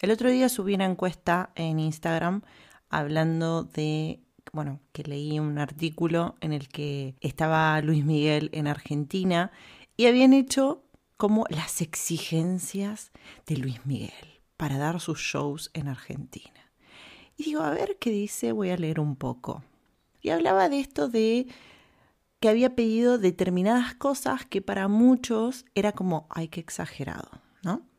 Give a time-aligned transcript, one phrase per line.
[0.00, 2.42] El otro día subí una encuesta en Instagram
[2.88, 4.20] hablando de,
[4.52, 9.50] bueno, que leí un artículo en el que estaba Luis Miguel en Argentina
[9.96, 10.84] y habían hecho
[11.16, 13.10] como las exigencias
[13.46, 16.72] de Luis Miguel para dar sus shows en Argentina.
[17.36, 19.64] Y digo, a ver qué dice, voy a leer un poco.
[20.20, 21.48] Y hablaba de esto de
[22.38, 27.47] que había pedido determinadas cosas que para muchos era como, ay, qué exagerado.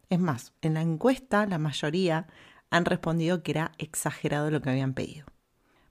[0.09, 2.27] Es más, en la encuesta la mayoría
[2.69, 5.27] han respondido que era exagerado lo que habían pedido.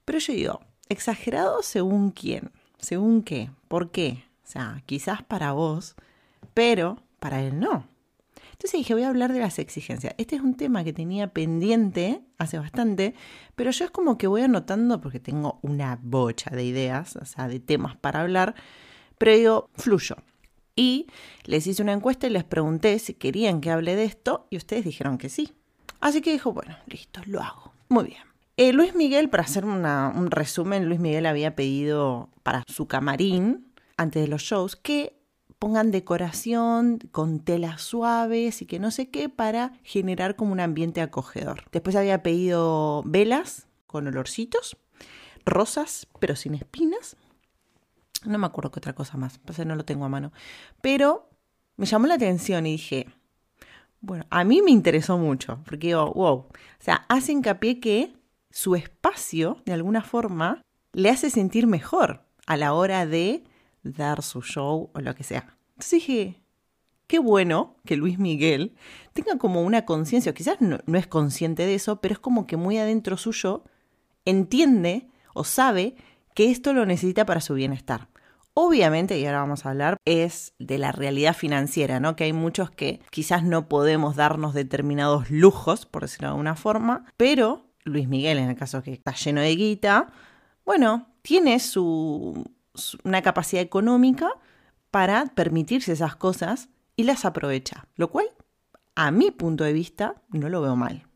[0.05, 4.25] Pero yo digo, exagerado según quién, según qué, por qué.
[4.45, 5.95] O sea, quizás para vos,
[6.55, 7.87] pero para él no.
[8.53, 10.15] Entonces dije, voy a hablar de las exigencias.
[10.19, 13.15] Este es un tema que tenía pendiente hace bastante,
[13.55, 17.47] pero yo es como que voy anotando porque tengo una bocha de ideas, o sea,
[17.47, 18.57] de temas para hablar,
[19.17, 20.17] pero digo, fluyo.
[20.79, 21.09] Y
[21.43, 24.85] les hice una encuesta y les pregunté si querían que hable de esto y ustedes
[24.85, 25.53] dijeron que sí.
[25.99, 27.73] Así que dijo, bueno, listo, lo hago.
[27.89, 28.23] Muy bien.
[28.57, 34.23] Eh, Luis Miguel, para hacer un resumen, Luis Miguel había pedido para su camarín, antes
[34.23, 35.19] de los shows, que
[35.59, 41.01] pongan decoración con telas suaves y que no sé qué para generar como un ambiente
[41.01, 41.65] acogedor.
[41.73, 44.77] Después había pedido velas con olorcitos,
[45.45, 47.17] rosas pero sin espinas.
[48.25, 50.33] No me acuerdo qué otra cosa más, pues no lo tengo a mano.
[50.81, 51.31] Pero
[51.77, 53.07] me llamó la atención y dije,
[54.01, 58.15] bueno, a mí me interesó mucho, porque digo, wow, o sea, hace hincapié que
[58.51, 63.45] su espacio, de alguna forma, le hace sentir mejor a la hora de
[63.83, 65.57] dar su show o lo que sea.
[65.71, 66.41] Entonces dije,
[67.07, 68.77] qué bueno que Luis Miguel
[69.13, 72.57] tenga como una conciencia, quizás no, no, es consciente de eso, pero es como que
[72.57, 73.65] muy adentro suyo
[74.25, 75.97] entiende o sabe
[76.35, 78.09] que esto lo necesita para su bienestar.
[78.55, 82.17] Obviamente, y ahora vamos a hablar, es de la realidad financiera, ¿no?
[82.17, 87.05] Que hay muchos que quizás no podemos darnos determinados lujos, por decirlo de alguna forma,
[87.17, 90.09] pero Luis Miguel, en el caso que está lleno de guita,
[90.65, 92.45] bueno, tiene su,
[93.05, 94.29] una capacidad económica
[94.91, 98.27] para permitirse esas cosas y las aprovecha, lo cual
[98.97, 101.07] a mi punto de vista no lo veo mal.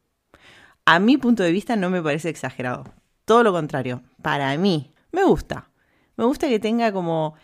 [0.85, 2.85] A mi punto de vista no me parece exagerado.
[3.25, 5.71] Todo lo contrario, para mí me gusta.
[6.17, 7.35] Me gusta que tenga como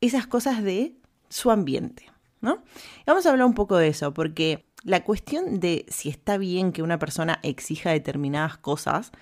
[0.00, 0.96] esas cosas de
[1.28, 2.10] su ambiente,
[2.40, 2.62] ¿no?
[3.06, 6.82] vamos a hablar un poco de eso, porque la cuestión de si está bien que
[6.82, 9.12] una persona exija determinadas cosas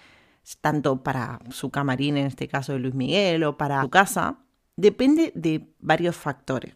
[0.61, 4.38] tanto para su camarín, en este caso de Luis Miguel, o para su casa,
[4.77, 6.75] depende de varios factores.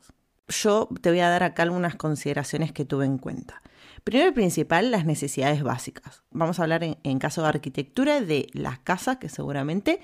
[0.49, 3.63] Yo te voy a dar acá algunas consideraciones que tuve en cuenta.
[4.05, 6.23] Primero y principal, las necesidades básicas.
[6.31, 10.01] Vamos a hablar en, en caso de arquitectura de las casas, que seguramente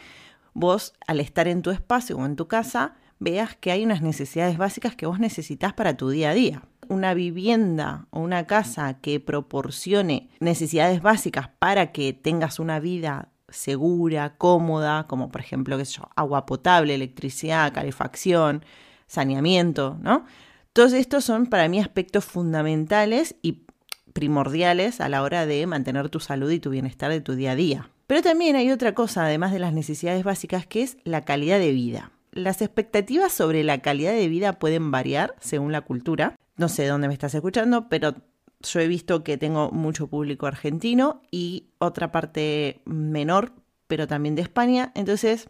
[0.55, 4.59] vos al estar en tu espacio o en tu casa veas que hay unas necesidades
[4.59, 6.62] básicas que vos necesitas para tu día a día.
[6.88, 14.37] Una vivienda o una casa que proporcione necesidades básicas para que tengas una vida segura,
[14.37, 18.65] cómoda, como por ejemplo, qué sé yo, agua potable, electricidad, calefacción,
[19.06, 20.25] saneamiento, ¿no?
[20.72, 23.65] Todos estos son para mí aspectos fundamentales y
[24.12, 27.56] primordiales a la hora de mantener tu salud y tu bienestar de tu día a
[27.56, 27.91] día.
[28.10, 31.71] Pero también hay otra cosa, además de las necesidades básicas, que es la calidad de
[31.71, 32.10] vida.
[32.32, 36.34] Las expectativas sobre la calidad de vida pueden variar según la cultura.
[36.56, 38.16] No sé dónde me estás escuchando, pero
[38.62, 43.53] yo he visto que tengo mucho público argentino y otra parte menor,
[43.87, 44.91] pero también de España.
[44.97, 45.49] Entonces,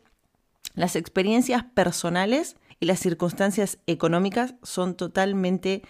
[0.75, 5.81] las experiencias personales y las circunstancias económicas son totalmente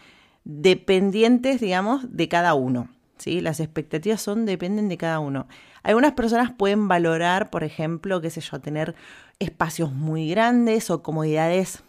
[0.44, 2.90] dependientes, digamos, de cada uno.
[3.18, 3.40] ¿sí?
[3.40, 5.48] Las expectativas son, dependen de cada uno.
[5.82, 8.94] Algunas personas pueden valorar, por ejemplo, qué sé yo, tener
[9.38, 11.82] espacios muy grandes o comodidades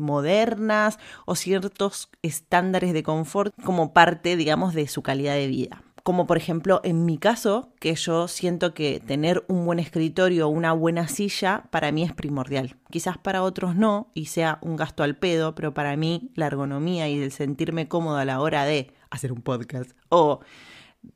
[0.00, 5.82] modernas o ciertos estándares de confort como parte, digamos, de su calidad de vida.
[6.02, 10.50] Como por ejemplo en mi caso, que yo siento que tener un buen escritorio o
[10.50, 12.76] una buena silla para mí es primordial.
[12.90, 17.08] Quizás para otros no y sea un gasto al pedo, pero para mí la ergonomía
[17.08, 20.40] y el sentirme cómodo a la hora de hacer un podcast o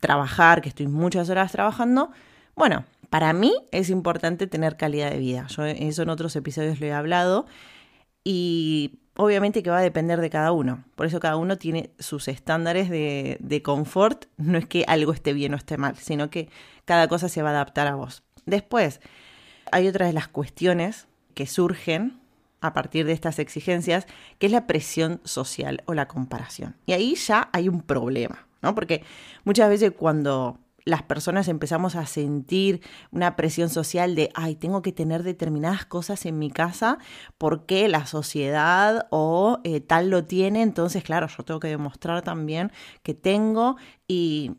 [0.01, 2.11] trabajar, que estoy muchas horas trabajando,
[2.55, 5.47] bueno, para mí es importante tener calidad de vida.
[5.49, 7.47] Yo eso en otros episodios lo he hablado
[8.25, 10.85] y obviamente que va a depender de cada uno.
[10.95, 14.27] Por eso cada uno tiene sus estándares de, de, confort.
[14.37, 16.49] No es que algo esté bien o esté mal, sino que
[16.85, 18.23] cada cosa se va a adaptar a vos.
[18.47, 19.01] Después,
[19.71, 22.21] hay otra de las cuestiones que surgen
[22.61, 24.07] a partir de estas exigencias,
[24.39, 26.77] que es la presión social o la comparación.
[26.87, 28.75] Y ahí ya hay un problema, ¿no?
[28.75, 29.05] Porque
[29.44, 34.93] muchas veces cuando las personas empezamos a sentir una presión social de, ay, tengo que
[34.93, 36.99] tener determinadas cosas en mi casa
[37.38, 42.70] porque la sociedad o eh, tal lo tiene, entonces, claro, yo tengo que demostrar también
[43.02, 43.76] que tengo
[44.06, 44.52] y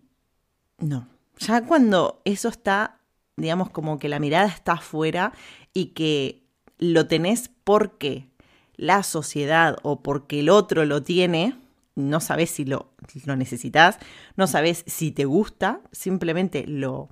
[0.80, 1.08] no,
[1.38, 3.00] Ya cuando eso está,
[3.38, 5.32] digamos, como que la mirada está afuera
[5.74, 6.44] y que
[6.78, 8.28] lo tenés porque
[8.76, 11.56] la sociedad o porque el otro lo tiene,
[11.96, 12.92] no sabes si lo,
[13.26, 13.98] lo necesitas,
[14.36, 17.10] no sabes si te gusta, simplemente lo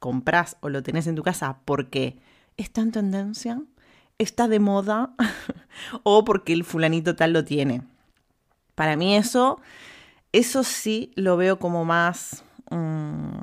[0.00, 2.18] compras o lo tenés en tu casa porque
[2.56, 3.62] está en tendencia,
[4.18, 5.14] está de moda
[6.02, 7.82] o porque el fulanito tal lo tiene.
[8.74, 9.60] Para mí eso,
[10.32, 13.38] eso sí lo veo como más mm,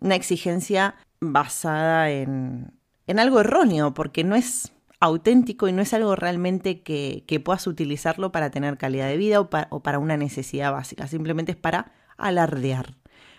[0.00, 2.72] una exigencia basada en,
[3.06, 8.30] en algo erróneo, porque no es auténtico y no es algo realmente que, puedas utilizarlo
[8.32, 12.96] para tener calidad de vida o, para una necesidad básica, simplemente es para alardear,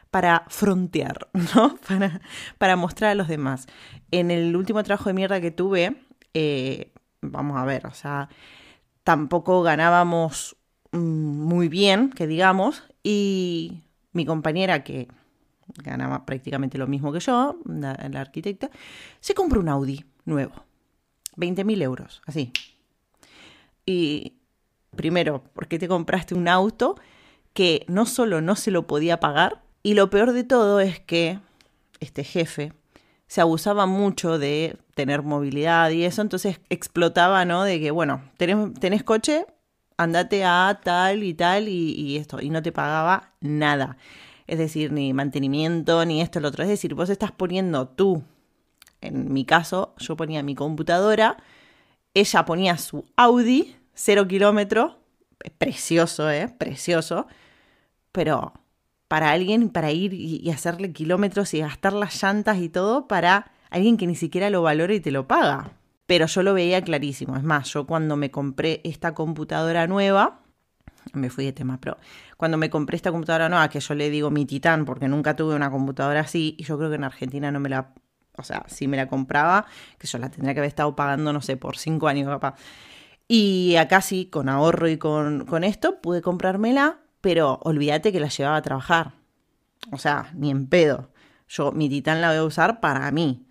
[0.10, 1.78] para frontear, ¿no?
[1.88, 2.22] Para,
[2.58, 3.68] para mostrar a los demás.
[4.10, 6.02] En el último trabajo de mierda que tuve,
[6.34, 6.92] eh,
[7.22, 8.28] vamos a ver, o sea,
[9.04, 10.58] tampoco ganábamos
[10.92, 15.08] mm, muy bien, que digamos, y mi compañera que
[15.84, 18.72] ganaba prácticamente lo mismo que yo, la arquitecta,
[19.20, 20.71] se compró un Audi nuevo
[21.36, 22.52] 20.000 euros, así.
[23.86, 24.34] Y
[24.96, 26.96] primero, ¿por qué te compraste un auto
[27.54, 29.62] que no solo no se lo podía pagar?
[29.84, 31.40] Y lo peor de todo es que
[32.00, 32.74] este jefe
[33.28, 37.64] se abusaba mucho de tener movilidad y eso, entonces explotaba, ¿no?
[37.64, 39.46] De que, bueno, tenés, tenés coche,
[39.98, 43.98] andate a tal y tal y, y, esto, y no te pagaba nada.
[44.48, 46.64] Es decir, ni mantenimiento, ni esto, lo otro.
[46.64, 48.22] Es decir, vos estás poniendo tú
[49.02, 51.38] en mi caso, yo ponía mi computadora,
[52.14, 55.00] ella ponía su Audi, cero kilómetro,
[55.58, 56.48] precioso, ¿eh?
[56.58, 57.28] Precioso,
[58.12, 58.54] pero
[59.08, 63.98] para alguien, para ir y, hacerle kilómetros y gastar las llantas y todo, para alguien
[63.98, 65.72] que ni siquiera lo valora y te lo paga.
[66.06, 67.36] Pero yo lo veía clarísimo.
[67.36, 70.40] Es más, yo cuando me compré esta computadora nueva,
[71.14, 71.98] me fui de tema, pero
[72.38, 75.56] cuando me compré esta computadora nueva, que yo le digo mi titán, porque nunca tuve
[75.56, 77.94] una computadora así, y yo creo que en Argentina no me la
[78.38, 79.66] o sea, si me la compraba,
[79.98, 82.56] que yo la tendría que haber estado pagando, no sé, por cinco años capaz.
[83.28, 88.28] Y acá sí, con ahorro y con, con esto, pude comprármela, pero olvídate que la
[88.30, 89.14] llevaba a trabajar.
[89.92, 91.12] O sea, ni en pedo.
[91.48, 93.46] Yo mi titán la voy a usar para mí.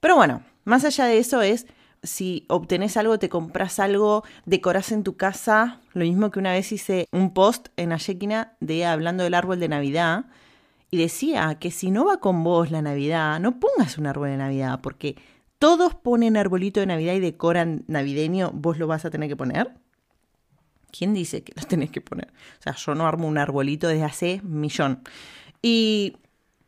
[0.00, 1.66] Pero bueno, más allá de eso es
[2.02, 5.80] si obtenés algo, te compras algo, decorás en tu casa.
[5.92, 9.68] Lo mismo que una vez hice un post en Ayekina de hablando del árbol de
[9.68, 10.26] Navidad
[10.90, 14.36] y decía que si no va con vos la Navidad, no pongas un árbol de
[14.36, 15.16] Navidad, porque
[15.58, 19.74] todos ponen arbolito de Navidad y decoran navideño, vos lo vas a tener que poner.
[20.96, 22.28] ¿Quién dice que lo tenés que poner?
[22.58, 25.00] O sea, yo no armo un arbolito desde hace millón.
[25.62, 26.16] Y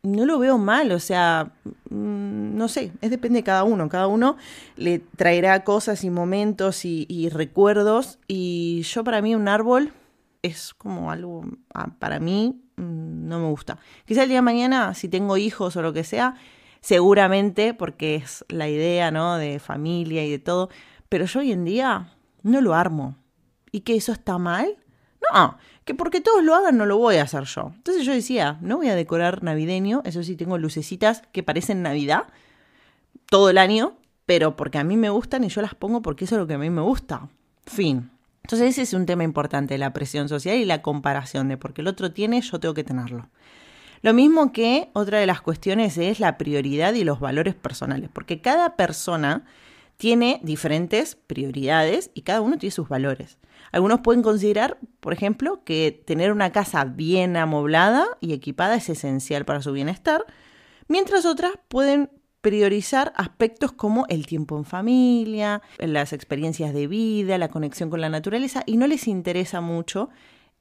[0.03, 1.51] no lo veo mal, o sea,
[1.89, 3.89] mm, no sé, es depende de cada uno.
[3.89, 4.37] Cada uno
[4.75, 8.19] le traerá cosas y momentos y, y recuerdos.
[8.27, 9.93] Y yo para mí un árbol
[10.41, 11.43] es como algo,
[11.73, 13.77] ah, para mí, no me gusta.
[14.05, 16.35] Quizá el día de mañana, si tengo hijos o lo que sea,
[16.81, 19.37] seguramente, porque es la idea, ¿no?
[19.37, 20.69] De familia y de todo,
[21.09, 23.15] pero yo hoy en día no lo armo.
[23.71, 24.77] ¿Y que eso está mal?
[25.33, 27.71] No, que porque todos lo hagan no lo voy a hacer yo.
[27.75, 32.27] Entonces yo decía, no voy a decorar navideño, eso sí tengo lucecitas que parecen Navidad
[33.29, 36.35] todo el año, pero porque a mí me gustan y yo las pongo porque eso
[36.35, 37.29] es lo que a mí me gusta.
[37.65, 38.09] Fin.
[38.43, 41.87] Entonces ese es un tema importante, la presión social y la comparación de porque el
[41.87, 43.29] otro tiene, yo tengo que tenerlo.
[44.01, 48.41] Lo mismo que otra de las cuestiones es la prioridad y los valores personales, porque
[48.41, 49.45] cada persona
[49.97, 53.37] tiene diferentes prioridades y cada uno tiene sus valores.
[53.73, 59.43] Algunos pueden considerar, por ejemplo, que tener una casa bien amoblada y equipada es esencial
[59.43, 60.25] para su bienestar,
[60.87, 62.09] mientras otras pueden
[62.41, 68.09] priorizar aspectos como el tiempo en familia, las experiencias de vida, la conexión con la
[68.09, 70.09] naturaleza y no les interesa mucho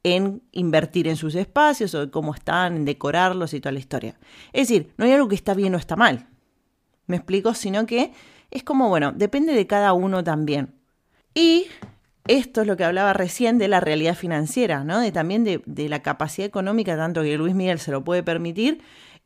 [0.03, 4.19] en invertir en sus espacios o cómo están, en decorarlos y toda la historia.
[4.53, 6.29] Es decir, no hay algo que está bien o está mal.
[7.07, 7.55] ¿Me explico?
[7.55, 8.13] Sino que
[8.51, 10.75] es como, bueno, depende de cada uno también.
[11.35, 11.67] Y
[12.27, 15.01] esto es lo que hablaba recién de la realidad financiera, ¿no?
[15.01, 18.83] De también de, de la capacidad económica, tanto que Luis Miguel se lo puede permitir,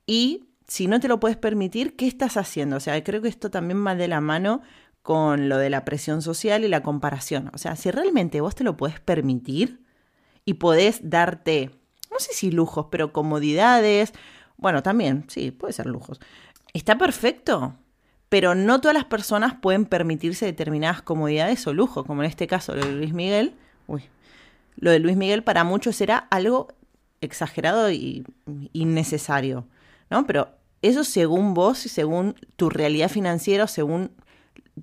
[0.07, 2.77] y si no te lo puedes permitir, ¿qué estás haciendo?
[2.77, 4.63] O sea, creo que esto también va de la mano
[5.03, 7.51] con lo de la presión social y la comparación.
[7.53, 9.83] O sea, si realmente vos te lo puedes permitir
[10.47, 11.73] y podés darte,
[12.11, 14.15] no sé si lujos, pero comodidades,
[14.57, 16.21] bueno, también, sí, puede ser lujos.
[16.73, 17.77] Está perfecto,
[18.31, 22.75] pero no todas las personas pueden permitirse determinadas comodidades o lujos, como en este caso
[22.75, 23.57] lo de Luis Miguel.
[23.89, 24.05] Uy,
[24.77, 26.69] lo de Luis Miguel para muchos era algo
[27.21, 28.25] exagerado y
[28.73, 29.67] innecesario,
[30.09, 30.27] ¿no?
[30.27, 34.11] Pero eso según vos y según tu realidad financiera, según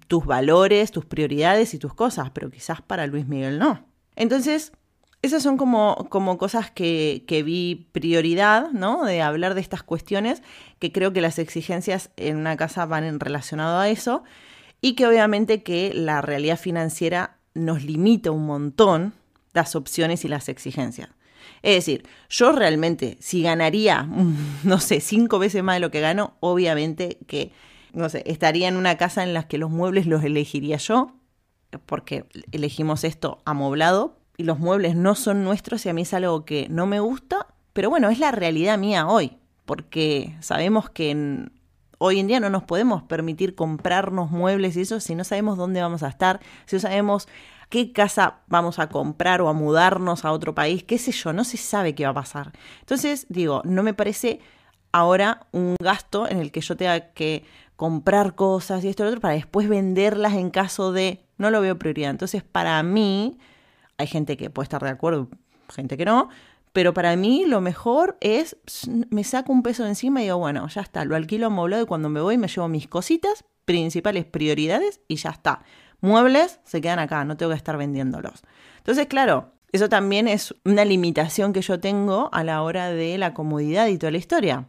[0.07, 3.85] tus valores, tus prioridades y tus cosas, pero quizás para Luis Miguel no.
[4.15, 4.71] Entonces,
[5.21, 9.03] esas son como, como cosas que, que, vi prioridad, ¿no?
[9.03, 10.41] De hablar de estas cuestiones,
[10.79, 14.23] que creo que las exigencias en una casa van en relacionado a eso,
[14.81, 19.13] y que obviamente que la realidad financiera nos limita un montón
[19.53, 21.09] las opciones y las exigencias.
[21.61, 24.07] Es decir, yo realmente, si ganaría,
[24.63, 27.51] no sé, cinco veces más de lo que gano, obviamente que,
[27.93, 31.15] no sé, estaría en una casa en la que los muebles los elegiría yo,
[31.85, 36.45] porque elegimos esto amoblado, y los muebles no son nuestros y a mí es algo
[36.45, 41.49] que no me gusta, pero bueno, es la realidad mía hoy, porque sabemos que
[41.97, 45.81] hoy en día no nos podemos permitir comprarnos muebles y eso si no sabemos dónde
[45.81, 47.27] vamos a estar, si no sabemos
[47.69, 51.43] qué casa vamos a comprar o a mudarnos a otro país, qué sé yo, no
[51.43, 52.51] se sabe qué va a pasar.
[52.79, 54.39] Entonces, digo, no me parece
[54.91, 57.45] ahora un gasto en el que yo tenga que
[57.75, 61.61] comprar cosas y esto y lo otro para después venderlas en caso de, no lo
[61.61, 62.09] veo prioridad.
[62.09, 63.37] Entonces, para mí,
[63.97, 65.29] hay gente que puede estar de acuerdo,
[65.69, 66.29] gente que no,
[66.73, 68.57] pero para mí lo mejor es,
[69.09, 71.85] me saco un peso de encima y digo, bueno, ya está, lo alquilo amoblado y
[71.85, 75.63] cuando me voy me llevo mis cositas, principales prioridades y ya está.
[76.01, 78.43] Muebles se quedan acá, no tengo que estar vendiéndolos.
[78.77, 83.33] Entonces, claro, eso también es una limitación que yo tengo a la hora de la
[83.33, 84.67] comodidad y toda la historia.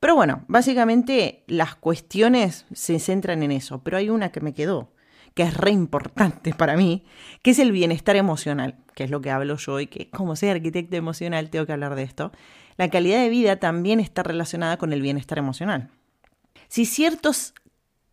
[0.00, 4.92] Pero bueno, básicamente las cuestiones se centran en eso, pero hay una que me quedó
[5.38, 7.04] que es re importante para mí,
[7.42, 10.48] que es el bienestar emocional, que es lo que hablo yo y que como soy
[10.48, 12.32] arquitecto emocional tengo que hablar de esto.
[12.76, 15.90] La calidad de vida también está relacionada con el bienestar emocional.
[16.66, 17.54] Si ciertos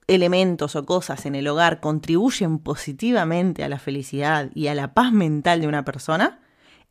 [0.07, 5.11] elementos o cosas en el hogar contribuyen positivamente a la felicidad y a la paz
[5.11, 6.41] mental de una persona,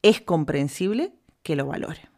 [0.02, 2.08] es comprensible que lo valore.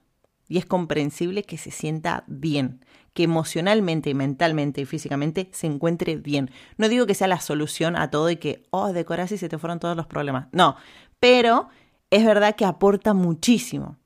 [0.48, 2.84] Y es comprensible que se sienta bien,
[3.14, 6.50] que emocionalmente mentalmente y físicamente se encuentre bien.
[6.76, 9.58] No digo que sea la solución a todo y que, oh, decoras y se te
[9.58, 10.46] fueron todos los problemas.
[10.52, 10.76] No,
[11.18, 11.68] pero
[12.10, 13.96] es verdad que aporta muchísimo.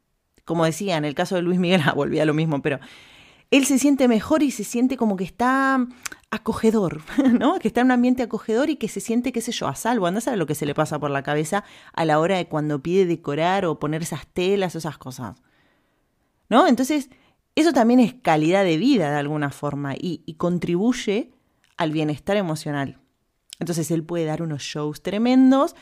[0.45, 2.81] Como decía, en el caso de Luis Miguel, ah, volvía a lo mismo, pero
[3.51, 5.87] él se siente mejor y se siente como que está
[6.31, 7.03] acogedor,
[7.39, 7.59] ¿no?
[7.59, 10.07] Que está en un ambiente acogedor y que se siente, qué sé yo, a salvo.
[10.07, 12.83] Anda a lo que se le pasa por la cabeza a la hora de cuando
[12.83, 15.37] pide decorar o poner esas telas o esas cosas.
[16.49, 16.67] ¿No?
[16.67, 17.11] Entonces,
[17.55, 21.33] eso también es calidad de vida de alguna forma y, contribuye
[21.77, 23.00] al bienestar emocional.
[23.61, 25.77] Entonces él puede dar unos shows tremendos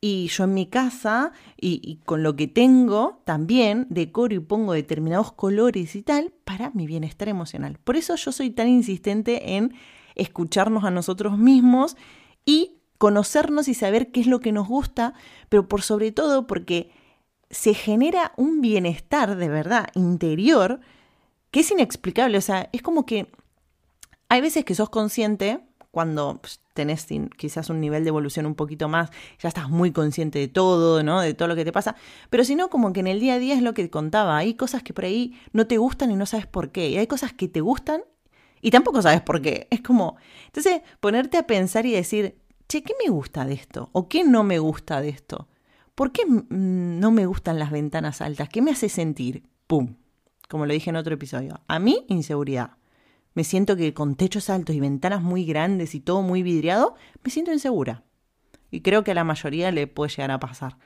[0.00, 5.32] y yo en mi casa y, con lo que tengo también decoro y pongo determinados
[5.32, 7.78] colores y tal para mi bienestar emocional.
[7.82, 9.74] Por eso yo soy tan insistente en
[10.14, 11.96] escucharnos a nosotros mismos
[12.44, 15.14] y conocernos y saber qué es lo que nos gusta,
[15.48, 16.90] pero por sobre todo porque
[17.50, 20.80] se genera un bienestar de verdad interior
[21.50, 22.38] que es inexplicable.
[22.38, 23.32] O sea, es como que
[24.28, 25.60] hay veces que sos consciente
[25.94, 27.06] cuando pues, tenés
[27.38, 29.10] quizás un nivel de evolución un poquito más,
[29.40, 31.22] ya estás muy consciente de todo, ¿no?
[31.22, 31.96] De todo lo que te pasa.
[32.28, 34.36] Pero si no, como que en el día a día es lo que contaba.
[34.36, 36.90] Hay cosas que por ahí no te gustan y no sabes por qué.
[36.90, 38.02] Y hay cosas que te gustan
[38.60, 39.68] y tampoco sabes por qué.
[39.70, 42.36] Es como, entonces, ponerte a pensar y decir,
[42.68, 43.88] che, ¿qué me gusta de esto?
[43.92, 45.48] ¿O qué no me gusta de esto?
[45.94, 48.50] ¿Por qué no me gustan las ventanas altas?
[48.50, 49.44] ¿Qué me hace sentir?
[49.66, 49.94] ¡Pum!
[50.48, 51.60] como lo dije en otro episodio.
[51.66, 52.70] A mí, inseguridad.
[53.34, 57.30] Me siento que con techos altos y ventanas muy grandes y todo muy vidriado, me
[57.30, 58.04] siento insegura.
[58.70, 60.78] Y creo que a la mayoría le puede llegar a pasar,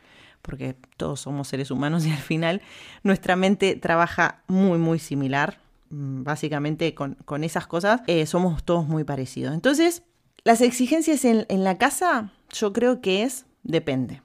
[0.42, 2.62] porque todos somos seres humanos y al final
[3.02, 5.60] nuestra mente trabaja muy, muy similar.
[5.90, 9.54] Mm, básicamente con, esas cosas eh, somos todos muy parecidos.
[9.54, 10.02] Entonces,
[10.44, 14.22] las exigencias en, la casa yo creo que es, depende.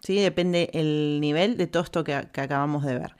[0.00, 0.16] ¿sí?
[0.16, 3.16] Depende el nivel de todo esto que acabamos de ver.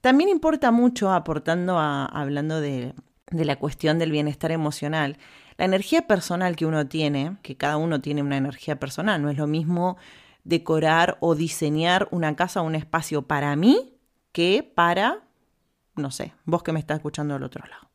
[0.00, 2.94] También importa mucho, aportando a, hablando de,
[3.36, 5.18] de la cuestión del bienestar emocional,
[5.56, 9.36] la energía personal que uno tiene, que cada uno tiene una energía personal, no es
[9.36, 9.96] lo mismo
[10.44, 13.94] decorar o diseñar una casa o un espacio para mí
[14.32, 15.22] que para,
[15.96, 17.88] no sé, vos que me estás escuchando del otro lado.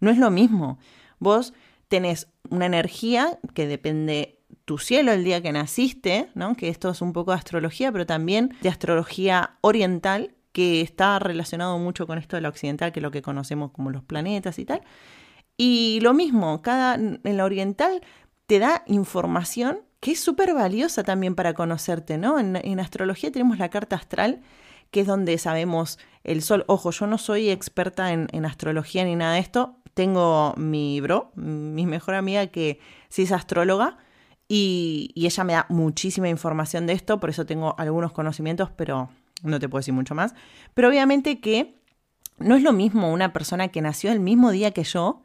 [0.00, 0.78] No es lo mismo.
[1.18, 1.54] Vos
[1.88, 6.54] tenés una energía que depende tu cielo el día que naciste, ¿no?
[6.54, 11.78] Que esto es un poco de astrología, pero también de astrología oriental, que está relacionado
[11.78, 14.64] mucho con esto de la occidental, que es lo que conocemos como los planetas y
[14.64, 14.82] tal.
[15.56, 18.02] Y lo mismo, cada, en la oriental
[18.48, 22.40] te da información que es súper valiosa también para conocerte, ¿no?
[22.40, 24.40] En, astrología tenemos la carta astral,
[24.90, 26.64] que es donde sabemos el sol.
[26.66, 29.76] Ojo, yo no soy experta en, astrología ni nada de esto.
[29.94, 33.98] Tengo mi bro, mi mejor amiga, que sí es astróloga,
[34.48, 39.08] y, ella me da muchísima información de esto, por eso tengo algunos conocimientos, pero
[39.42, 40.34] no te puedo decir mucho más,
[40.74, 41.74] pero obviamente que
[42.38, 45.22] no es lo mismo una persona que nació el mismo día que yo,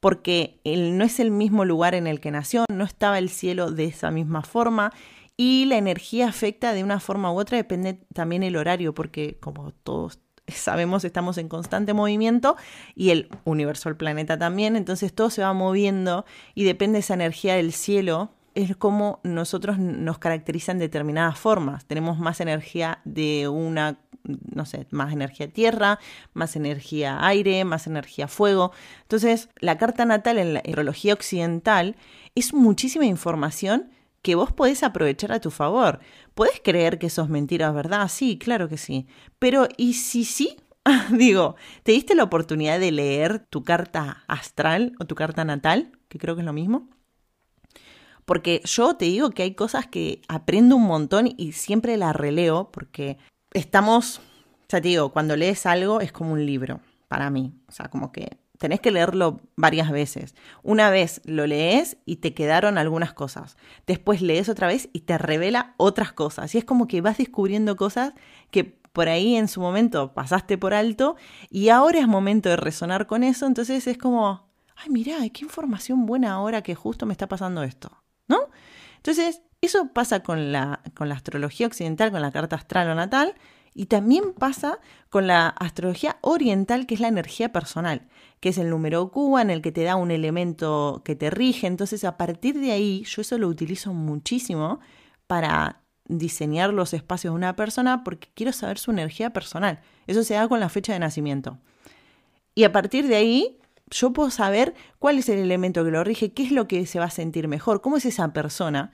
[0.00, 3.70] porque él no es el mismo lugar en el que nació, no estaba el cielo
[3.70, 4.92] de esa misma forma
[5.36, 9.72] y la energía afecta de una forma u otra, depende también el horario, porque como
[9.72, 12.56] todos sabemos estamos en constante movimiento
[12.94, 16.24] y el universo, el planeta también, entonces todo se va moviendo
[16.54, 21.84] y depende de esa energía del cielo, es como nosotros nos caracterizan determinadas formas.
[21.86, 26.00] Tenemos más energía de una, no sé, más energía tierra,
[26.32, 28.72] más energía aire, más energía fuego.
[29.02, 31.94] Entonces, la carta natal en la astrología occidental
[32.34, 33.90] es muchísima información
[34.22, 36.00] que vos podés aprovechar a tu favor.
[36.34, 38.08] ¿Podés creer que eso es mentira, verdad?
[38.08, 39.06] Sí, claro que sí.
[39.38, 40.56] Pero, ¿y si sí?
[41.12, 45.92] Digo, ¿te diste la oportunidad de leer tu carta astral o tu carta natal?
[46.08, 46.88] Que creo que es lo mismo.
[48.28, 52.70] Porque yo te digo que hay cosas que aprendo un montón y siempre la releo
[52.70, 53.16] porque
[53.54, 54.20] estamos,
[54.68, 57.54] ya te digo, cuando lees algo es como un libro para mí.
[57.68, 60.34] O sea, como que tenés que leerlo varias veces.
[60.62, 63.56] Una vez lo lees y te quedaron algunas cosas.
[63.86, 66.54] Después lees otra vez y te revela otras cosas.
[66.54, 68.12] Y es como que vas descubriendo cosas
[68.50, 71.16] que por ahí en su momento pasaste por alto
[71.48, 73.46] y ahora es momento de resonar con eso.
[73.46, 77.90] Entonces es como, ay, mirá, qué información buena ahora que justo me está pasando esto.
[78.28, 78.38] ¿No?
[78.96, 83.34] Entonces, eso pasa con la, con la astrología occidental, con la carta astral o natal,
[83.74, 88.08] y también pasa con la astrología oriental, que es la energía personal,
[88.40, 91.66] que es el número Cuba en el que te da un elemento que te rige.
[91.66, 94.80] Entonces, a partir de ahí, yo eso lo utilizo muchísimo
[95.26, 99.80] para diseñar los espacios de una persona porque quiero saber su energía personal.
[100.06, 101.58] Eso se da con la fecha de nacimiento.
[102.54, 103.58] Y a partir de ahí
[103.90, 106.98] yo puedo saber cuál es el elemento que lo rige, qué es lo que se
[106.98, 108.92] va a sentir mejor, cómo es esa persona.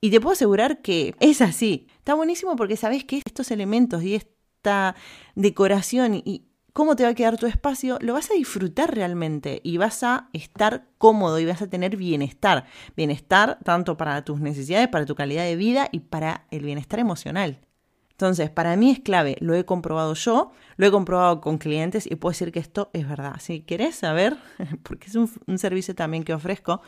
[0.00, 1.86] Y te puedo asegurar que es así.
[1.96, 4.94] Está buenísimo porque sabes que estos elementos y esta
[5.34, 9.78] decoración y cómo te va a quedar tu espacio, lo vas a disfrutar realmente y
[9.78, 12.66] vas a estar cómodo y vas a tener bienestar.
[12.96, 17.60] Bienestar tanto para tus necesidades, para tu calidad de vida y para el bienestar emocional.
[18.14, 22.14] Entonces, para mí es clave, lo he comprobado yo, lo he comprobado con clientes y
[22.14, 23.34] puedo decir que esto es verdad.
[23.40, 24.36] Si querés saber,
[24.84, 26.80] porque es un, servicio también que ofrezco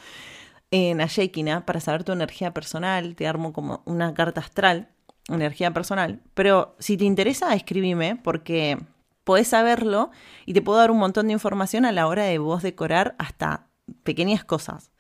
[0.71, 4.89] en Ashekina para saber tu energía personal, te armo como una carta astral,
[5.29, 6.21] energía personal.
[6.35, 8.79] Pero si te interesa, escribime porque
[9.25, 10.13] podés saberlo
[10.45, 13.67] y te puedo dar un montón de información a la hora de vos decorar hasta
[14.05, 14.93] pequeñas cosas.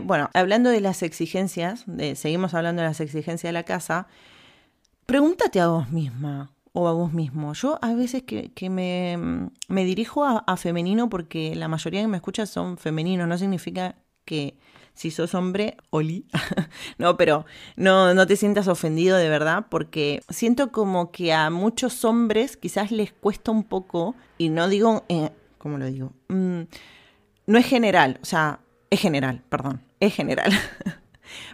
[0.00, 1.84] Bueno, hablando de las exigencias,
[2.14, 4.06] seguimos hablando de las exigencias de la casa,
[5.06, 7.52] Pregúntate a vos misma o a vos mismo.
[7.54, 12.46] Yo a veces que, me, me, dirijo a, femenino porque la mayoría que me escucha
[12.46, 14.56] son femeninos, no significa que
[14.94, 16.26] si sos hombre, oli.
[16.98, 17.44] no, pero
[17.76, 22.90] no, no te sientas ofendido de verdad porque siento como que a muchos hombres quizás
[22.90, 26.12] les cuesta un poco, y no digo, eh, ¿cómo lo digo?
[26.28, 26.62] Mm,
[27.46, 30.52] no es general, o sea, es general, perdón, es general.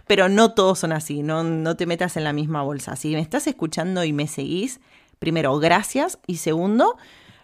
[0.07, 2.95] Pero no todos son así, no, no te metas en la misma bolsa.
[2.95, 4.79] Si me estás escuchando y me seguís,
[5.19, 6.19] primero, gracias.
[6.27, 6.97] Y segundo,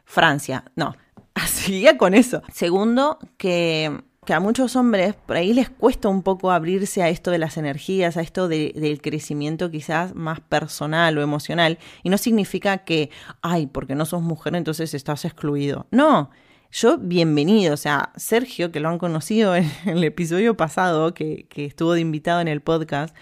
[0.04, 0.66] Francia.
[0.76, 0.96] No,
[1.36, 2.42] así con eso.
[2.52, 7.32] Segundo, que, que, a muchos hombres por ahí les cuesta un poco abrirse a esto
[7.32, 11.78] de las energías, a esto del crecimiento quizás más personal o emocional.
[12.04, 13.12] Y no significa que,
[13.42, 15.88] ay, porque no sos mujer, entonces estás excluido.
[15.92, 16.32] No,
[16.72, 21.94] yo, bienvenido, o sea, Sergio, que lo han conocido en el episodio pasado, que, estuvo
[21.94, 23.16] de invitado en el podcast,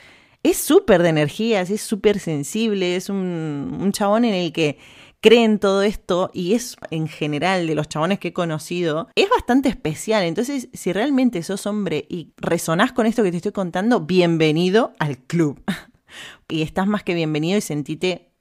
[0.43, 4.77] es súper de energías, es súper sensible, es un, chabón en el que
[5.21, 9.27] cree en todo esto y es en general de los chabones que he conocido, es
[9.29, 10.23] bastante especial.
[10.23, 15.17] Entonces, si realmente sos hombre y resonás con esto que te estoy contando, bienvenido al
[15.17, 15.63] club.
[16.49, 18.34] y estás más que bienvenido y sentite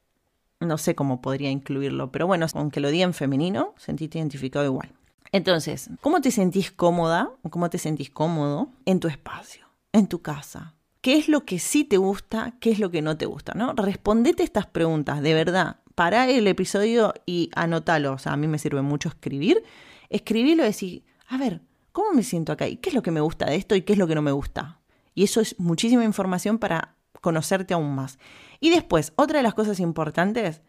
[0.61, 4.93] no sé cómo podría incluirlo, pero bueno, aunque lo diga en femenino, sentiste identificado igual.
[5.33, 10.23] Entonces, ¿cómo te sentís cómoda o cómo te sentís cómodo en tu espacio, en tu
[10.23, 10.75] casa?
[11.01, 12.55] ¿Qué es lo que sí te gusta?
[12.61, 13.53] ¿Qué es lo que no te gusta?
[13.55, 13.75] ¿no?
[13.75, 15.81] Respondete estas preguntas, de verdad.
[15.95, 18.13] Para el episodio y anótalo.
[18.13, 19.63] O sea, a mí me sirve mucho escribir.
[20.09, 21.61] Escribirlo y decir, a ver,
[21.93, 22.69] ¿cómo me siento acá?
[22.69, 24.23] ¿Y qué es lo que me gusta de esto y qué es lo que no
[24.23, 24.81] me gusta?
[25.15, 28.19] Y eso es muchísima información para conocerte aún más.
[28.61, 30.63] Y después, otra de las cosas importantes,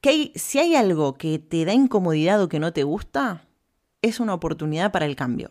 [0.00, 3.46] que si hay algo que te da incomodidad o que no te gusta,
[4.02, 5.50] es una oportunidad para el cambio.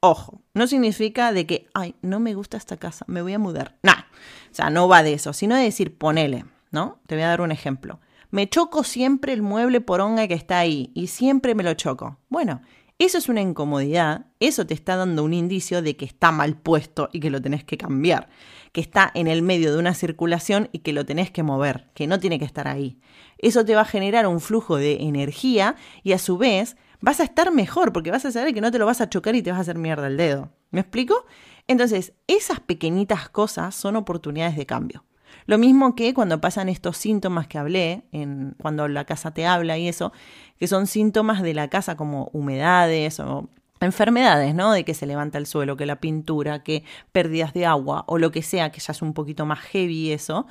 [0.00, 3.78] Ojo, no significa de que, ay, no me gusta esta casa, me voy a mudar.
[3.82, 7.00] No, o sea, no va de eso, sino de decir, ponele, ¿no?
[7.06, 8.00] Te voy a dar un ejemplo.
[8.30, 12.18] Me choco siempre el mueble poronga que está ahí y siempre me lo choco.
[12.30, 12.62] Bueno,
[13.04, 17.08] eso es una incomodidad, eso te está dando un indicio de que está mal puesto
[17.12, 18.28] y que lo tenés que cambiar,
[18.72, 22.06] que está en el medio de una circulación y que lo tenés que mover, que
[22.06, 23.00] no tiene que estar ahí.
[23.38, 27.24] Eso te va a generar un flujo de energía y a su vez vas a
[27.24, 29.50] estar mejor porque vas a saber que no te lo vas a chocar y te
[29.50, 30.52] vas a hacer mierda el dedo.
[30.70, 31.26] ¿Me explico?
[31.68, 35.04] Entonces, esas pequeñitas cosas son oportunidades de cambio.
[35.46, 39.78] Lo mismo que cuando pasan estos síntomas que hablé, en, cuando la casa te habla
[39.78, 40.12] y eso,
[40.58, 43.48] que son síntomas de la casa como humedades o
[43.80, 44.72] enfermedades, ¿no?
[44.72, 48.30] De que se levanta el suelo, que la pintura, que pérdidas de agua o lo
[48.30, 50.46] que sea, que ya es un poquito más heavy eso.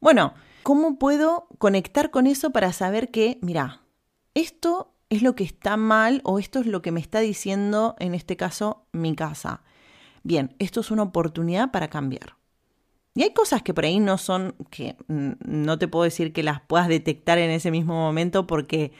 [0.00, 3.80] Bueno, ¿cómo puedo conectar con eso para saber que, mira,
[4.34, 8.14] esto es lo que está mal o esto es lo que me está diciendo, en
[8.14, 9.62] este caso, mi casa?
[10.22, 12.36] Bien, esto es una oportunidad para cambiar.
[13.14, 16.60] Y hay cosas que por ahí no son, que no te puedo decir que las
[16.60, 18.92] puedas detectar en ese mismo momento porque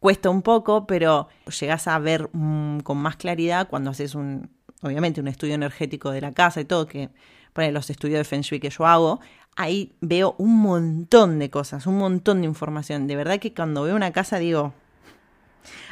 [0.00, 1.28] cuesta un poco, pero
[1.60, 4.50] llegas a ver mm, con más claridad cuando haces un,
[4.82, 7.10] obviamente, un estudio energético de la casa y todo, que
[7.52, 9.20] por los estudios de Feng Shui que yo hago,
[9.56, 13.06] ahí veo un montón de cosas, un montón de información.
[13.06, 14.72] De verdad que cuando veo una casa digo,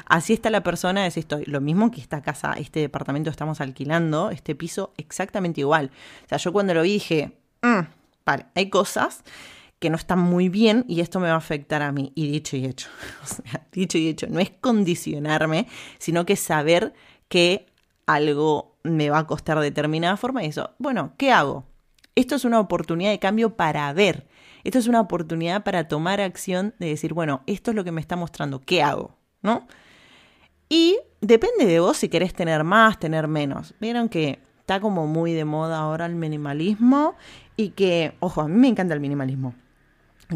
[0.06, 4.30] así está la persona, es esto, lo mismo que esta casa, este departamento estamos alquilando,
[4.30, 5.90] este piso, exactamente igual.
[6.24, 7.80] O sea, yo cuando lo vi dije, mm,
[8.24, 9.22] vale, hay cosas
[9.78, 12.12] que no están muy bien y esto me va a afectar a mí.
[12.14, 12.88] Y dicho y hecho,
[13.22, 15.66] o sea, dicho y hecho, no es condicionarme,
[15.98, 16.94] sino que saber
[17.28, 17.66] que
[18.06, 21.64] algo me va a costar de determinada forma y eso, bueno, ¿qué hago?
[22.14, 24.26] Esto es una oportunidad de cambio para ver.
[24.64, 28.00] Esto es una oportunidad para tomar acción de decir, bueno, esto es lo que me
[28.00, 29.16] está mostrando, ¿qué hago?
[29.40, 29.68] ¿No?
[30.68, 33.74] Y depende de vos si querés tener más, tener menos.
[33.80, 37.14] Vieron que está como muy de moda ahora el minimalismo
[37.58, 39.54] y que, ojo, a mí me encanta el minimalismo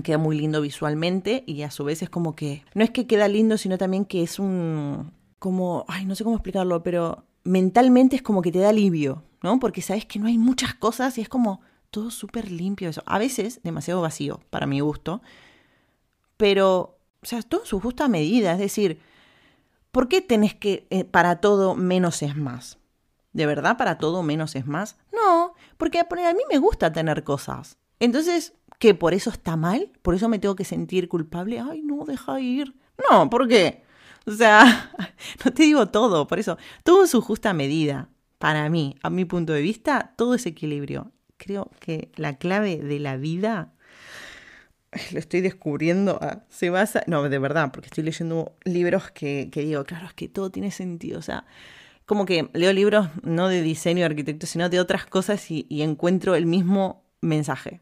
[0.01, 3.29] queda muy lindo visualmente y a su vez es como que no es que queda
[3.29, 8.23] lindo, sino también que es un como, ay, no sé cómo explicarlo, pero mentalmente es
[8.23, 9.59] como que te da alivio, ¿no?
[9.59, 13.03] Porque sabes que no hay muchas cosas y es como todo súper limpio eso.
[13.07, 15.21] A veces demasiado vacío para mi gusto,
[16.37, 19.01] pero o sea, todo en su justa medida, es decir,
[19.91, 22.79] ¿por qué tenés que eh, para todo menos es más?
[23.33, 24.97] ¿De verdad para todo menos es más?
[25.83, 27.77] Porque a mí me gusta tener cosas.
[27.99, 29.93] Entonces, ¿Que por eso está mal?
[30.03, 31.61] ¿Por eso me tengo que sentir culpable?
[31.61, 32.75] Ay, no, deja ir.
[33.09, 33.85] No, ¿por qué?
[34.27, 34.91] O sea,
[35.45, 38.09] no te digo todo, por eso, todo en su justa medida.
[38.39, 41.13] Para mí, a mi punto de vista, todo es equilibrio.
[41.37, 43.73] Creo que la clave de la vida,
[45.13, 49.85] lo estoy descubriendo, ah, se basa, no, de verdad, porque estoy leyendo libros que, digo,
[49.85, 51.47] claro, es que todo tiene sentido, o sea,
[52.13, 56.47] como que leo libros no de diseño arquitecto, sino de otras cosas y encuentro el
[56.47, 57.81] mismo mensaje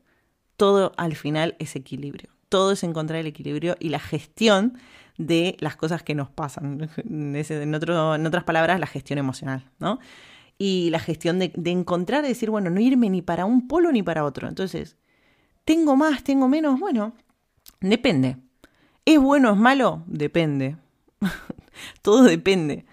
[0.61, 2.29] todo al final es equilibrio.
[2.51, 4.77] Todo es encontrar el equilibrio y la gestión
[5.17, 6.91] de las cosas que nos pasan.
[7.07, 10.01] En, otras palabras, la gestión emocional, ¿no?
[10.59, 14.03] Y la gestión de, encontrar, de decir, bueno, no irme ni para un polo ni
[14.03, 14.49] para otro.
[14.49, 14.99] Entonces,
[15.65, 16.79] ¿tengo más, tengo menos?
[16.79, 17.15] Bueno,
[17.81, 18.37] depende.
[19.07, 20.05] ¿Es bueno es malo?
[20.09, 20.77] Depende.
[22.03, 22.85] Todo depende.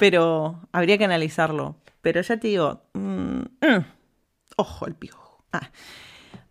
[0.00, 1.76] Pero habría que analizarlo.
[2.00, 3.84] Pero ya te digo, mm, mm,
[4.56, 5.44] ojo al pijo.
[5.52, 5.70] Ah.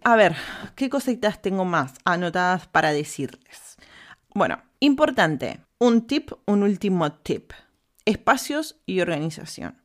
[0.04, 0.36] A ver,
[0.76, 3.78] ¿qué cositas tengo más anotadas para decirles?
[4.36, 7.52] Bueno, importante, un tip, un último tip.
[8.06, 9.82] Espacios y organización.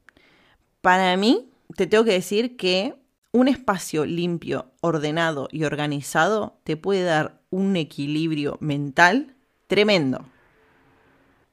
[0.82, 2.94] Para mí, te tengo que decir que
[3.32, 9.34] un espacio limpio, ordenado y organizado te puede dar un equilibrio mental
[9.68, 10.26] tremendo.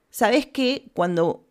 [0.09, 1.47] Sabes que cuando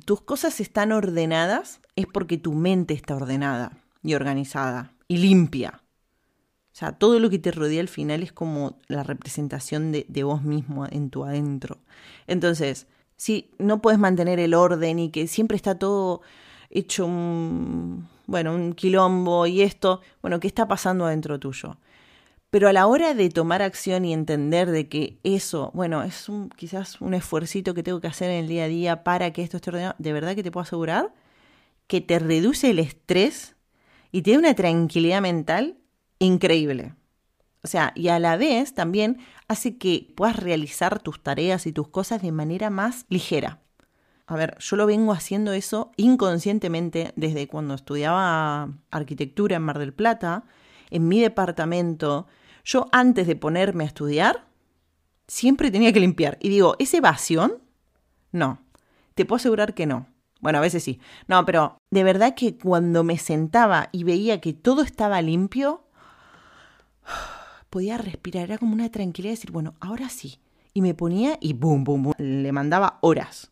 [0.00, 5.82] tus cosas están ordenadas es porque tu mente está ordenada y organizada y limpia.
[6.72, 10.42] O sea, todo lo que te rodea al final es como la representación de, vos
[10.42, 11.78] mismo en tu adentro.
[12.26, 16.20] Entonces, si no puedes mantener el orden y que siempre está todo
[16.70, 21.78] hecho un, bueno, un quilombo y esto, bueno, ¿qué está pasando adentro tuyo?
[22.50, 26.48] Pero a la hora de tomar acción y entender de que eso, bueno, es un,
[26.48, 29.58] quizás un esfuercito que tengo que hacer en el día a día para que esto
[29.58, 31.12] esté ordenado, de verdad que te puedo asegurar
[31.88, 33.56] que te reduce el estrés
[34.12, 35.78] y te da una tranquilidad mental
[36.20, 36.94] increíble.
[37.64, 41.88] O sea, y a la vez también hace que puedas realizar tus tareas y tus
[41.88, 43.60] cosas de manera más ligera.
[44.26, 49.94] A ver, yo lo vengo haciendo eso inconscientemente desde cuando estudiaba arquitectura en Mar del
[49.94, 50.44] Plata,
[50.90, 52.26] en mi departamento.
[52.68, 54.44] Yo antes de ponerme a estudiar,
[55.26, 56.36] siempre tenía que limpiar.
[56.38, 57.62] Y digo, ¿es evasión?
[58.30, 58.60] No,
[59.14, 60.06] te puedo asegurar que no.
[60.42, 61.00] Bueno, a veces sí.
[61.28, 65.82] No, pero de verdad que cuando me sentaba y veía que todo estaba limpio,
[67.70, 70.38] podía respirar, era como una tranquilidad de decir, bueno, ahora sí.
[70.74, 73.50] Y me ponía y boom, boom, boom, le mandaba horas.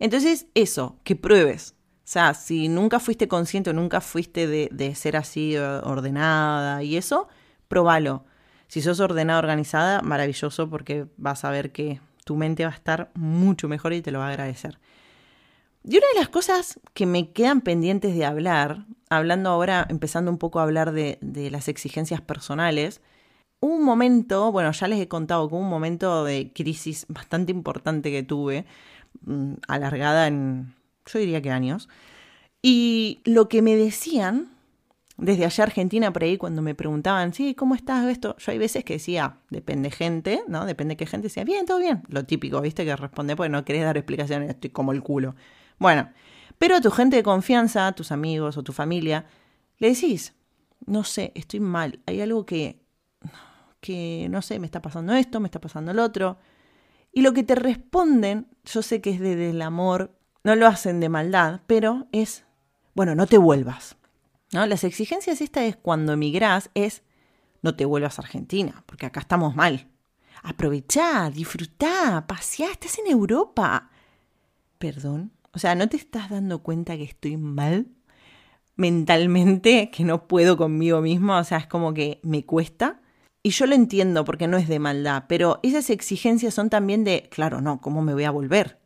[0.00, 1.76] Entonces, eso, que pruebes.
[1.98, 6.82] O sea, si nunca fuiste consciente o nunca fuiste de, de ser así eh, ordenada
[6.82, 7.28] y eso,
[7.68, 8.24] probalo.
[8.68, 13.10] Si sos ordenada, organizada, maravilloso porque vas a ver que tu mente va a estar
[13.14, 14.78] mucho mejor y te lo va a agradecer.
[15.84, 20.36] Y una de las cosas que me quedan pendientes de hablar, hablando ahora, empezando un
[20.36, 21.18] poco a hablar de,
[21.50, 23.00] las exigencias personales,
[23.60, 28.22] un momento, bueno, ya les he contado que un momento de crisis bastante importante que
[28.22, 28.66] tuve,
[29.22, 30.74] mm, alargada en,
[31.06, 31.88] yo diría que años,
[32.60, 34.50] y lo que me decían
[35.18, 38.06] desde allá Argentina, por ahí, cuando me preguntaban, sí, ¿cómo estás?
[38.06, 40.64] Esto, yo hay veces que decía, depende gente, ¿no?
[40.64, 42.04] Depende qué gente, decía, bien, todo bien.
[42.08, 42.84] Lo típico, ¿viste?
[42.84, 45.34] Que responde, pues no querés dar explicaciones, estoy como el culo.
[45.78, 46.08] Bueno,
[46.56, 49.26] pero a tu gente de confianza, tus amigos o tu familia,
[49.78, 50.34] le decís,
[50.86, 52.80] no sé, estoy mal, hay algo que,
[53.80, 56.38] que, no sé, me está pasando esto, me está pasando el otro.
[57.12, 60.12] Y lo que te responden, yo sé que es desde el amor,
[60.44, 62.44] no lo hacen de maldad, pero es,
[62.94, 63.97] bueno, no te vuelvas.
[64.52, 64.66] ¿No?
[64.66, 67.02] Las exigencias esta es cuando emigrás, es
[67.62, 69.88] no te vuelvas a Argentina, porque acá estamos mal.
[70.42, 73.90] Aprovechá, disfrutá, paseá, estás en Europa.
[74.78, 77.88] Perdón, o sea, ¿no te estás dando cuenta que estoy mal
[78.76, 81.36] mentalmente, que no puedo conmigo mismo?
[81.36, 83.00] O sea, es como que me cuesta.
[83.42, 87.28] Y yo lo entiendo porque no es de maldad, pero esas exigencias son también de,
[87.30, 88.78] claro, no, ¿cómo me voy a volver?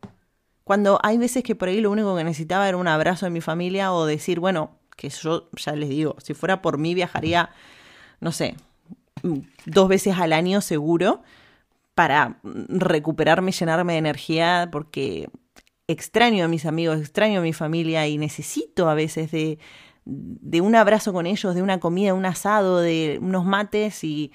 [0.63, 3.41] Cuando hay veces que por ahí lo único que necesitaba era un abrazo de mi
[3.41, 7.49] familia o decir, bueno, que yo ya les digo, si fuera por mí viajaría,
[8.19, 8.55] no sé,
[9.65, 11.21] dos veces al año seguro
[11.95, 15.29] para recuperarme, llenarme de energía, porque
[15.87, 19.59] extraño a mis amigos, extraño a mi familia y necesito a veces de,
[20.05, 24.31] de un abrazo con ellos, de una comida, un asado, de unos mates y,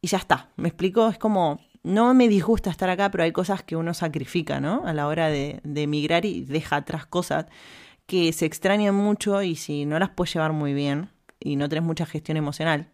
[0.00, 0.50] y ya está.
[0.56, 1.08] ¿Me explico?
[1.08, 4.82] Es como, no me disgusta estar acá, pero hay cosas que uno sacrifica, ¿no?
[4.86, 7.46] A la hora de, de emigrar y deja atrás cosas
[8.06, 11.10] que se extrañan mucho y si no las puedes llevar muy bien
[11.40, 12.92] y no tenés mucha gestión emocional,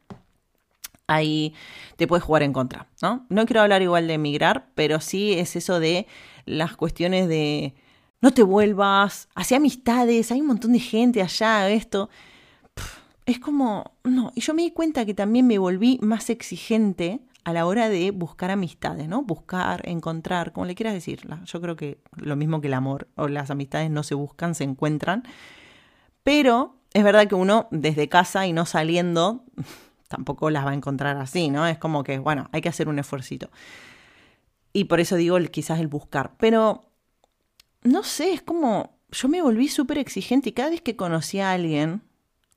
[1.07, 1.55] ahí
[1.97, 3.27] te puedes jugar en contra, ¿no?
[3.29, 6.07] No quiero hablar igual de emigrar, pero sí es eso de
[6.45, 7.75] las cuestiones de
[8.21, 12.11] no te vuelvas, hacia amistades, hay un montón de gente allá, esto.
[13.27, 17.53] es como, no, y yo me di cuenta que también me volví más exigente a
[17.53, 19.23] la hora de buscar amistades, ¿no?
[19.23, 21.27] Buscar, encontrar, como le quieras decir.
[21.45, 24.65] Yo creo que lo mismo que el amor o las amistades no se buscan, se
[24.65, 25.23] encuentran.
[26.23, 29.45] Pero es verdad que uno desde casa y no saliendo
[30.09, 31.67] tampoco las va a encontrar así, ¿no?
[31.67, 33.51] Es como que, bueno, hay que hacer un esfuercito.
[34.73, 36.35] Y por eso digo quizás el buscar.
[36.39, 36.91] Pero,
[37.83, 41.53] no sé, es como, yo me volví súper exigente y cada vez que conocí a
[41.53, 42.03] alguien,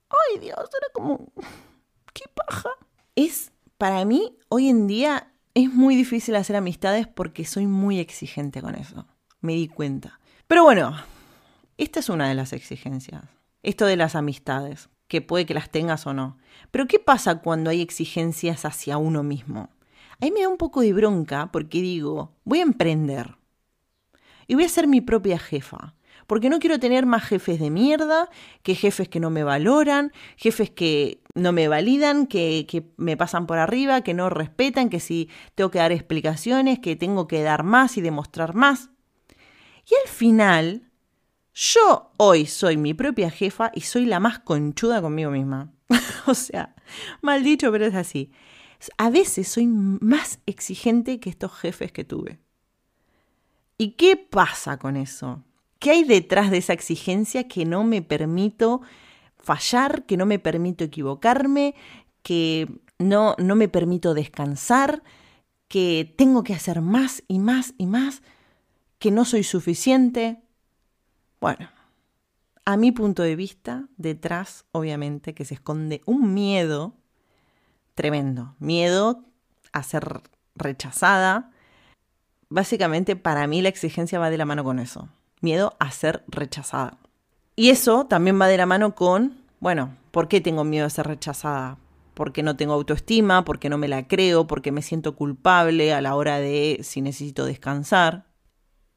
[0.09, 1.31] ay Dios, era como,
[2.13, 2.69] qué paja.
[3.15, 8.61] Es para mí, hoy en día, es muy difícil hacer amistades porque soy muy exigente
[8.61, 9.07] con eso.
[9.39, 10.19] Me di cuenta.
[10.45, 10.95] Pero bueno,
[11.79, 13.23] esta es una de las exigencias.
[13.63, 16.37] Esto de las amistades, que puede que las tengas o no.
[16.69, 19.71] Pero ¿qué pasa cuando hay exigencias hacia uno mismo?
[20.19, 23.35] Ahí me da un poco de bronca porque digo, voy a emprender.
[24.45, 25.95] Y voy a ser mi propia jefa
[26.31, 28.29] porque no quiero tener más jefes de mierda,
[28.63, 33.57] que jefes que no me valoran, jefes que no me validan, que, me pasan por
[33.57, 37.97] arriba, que no respetan, que si tengo que dar explicaciones, que tengo que dar más
[37.97, 38.91] y demostrar más.
[39.85, 40.89] Y al final,
[41.53, 45.73] yo hoy soy mi propia jefa y soy la más conchuda conmigo misma.
[46.27, 46.75] o sea,
[47.21, 48.31] mal dicho, pero es así.
[48.97, 52.39] A veces soy más exigente que estos jefes que tuve.
[53.77, 55.43] ¿Y qué pasa con eso?
[55.81, 58.81] ¿Qué hay detrás de esa exigencia que no me permito
[59.39, 61.73] fallar, que no me permito equivocarme,
[62.21, 62.67] que
[62.99, 65.01] no, no me permito descansar,
[65.67, 68.21] que tengo que hacer más y más y más,
[68.99, 70.43] que no soy suficiente?
[71.39, 71.67] Bueno,
[72.63, 76.93] a mi punto de vista, detrás, obviamente, que se esconde un miedo
[77.95, 79.25] tremendo, miedo
[79.73, 80.21] a ser
[80.53, 81.49] rechazada.
[82.49, 85.09] Básicamente, para mí la exigencia va de la mano con eso
[85.41, 86.97] miedo a ser rechazada.
[87.55, 91.07] Y eso también va de la mano con, bueno, ¿por qué tengo miedo a ser
[91.07, 91.77] rechazada?
[92.13, 96.15] Porque no tengo autoestima, porque no me la creo, porque me siento culpable a la
[96.15, 98.25] hora de si necesito descansar.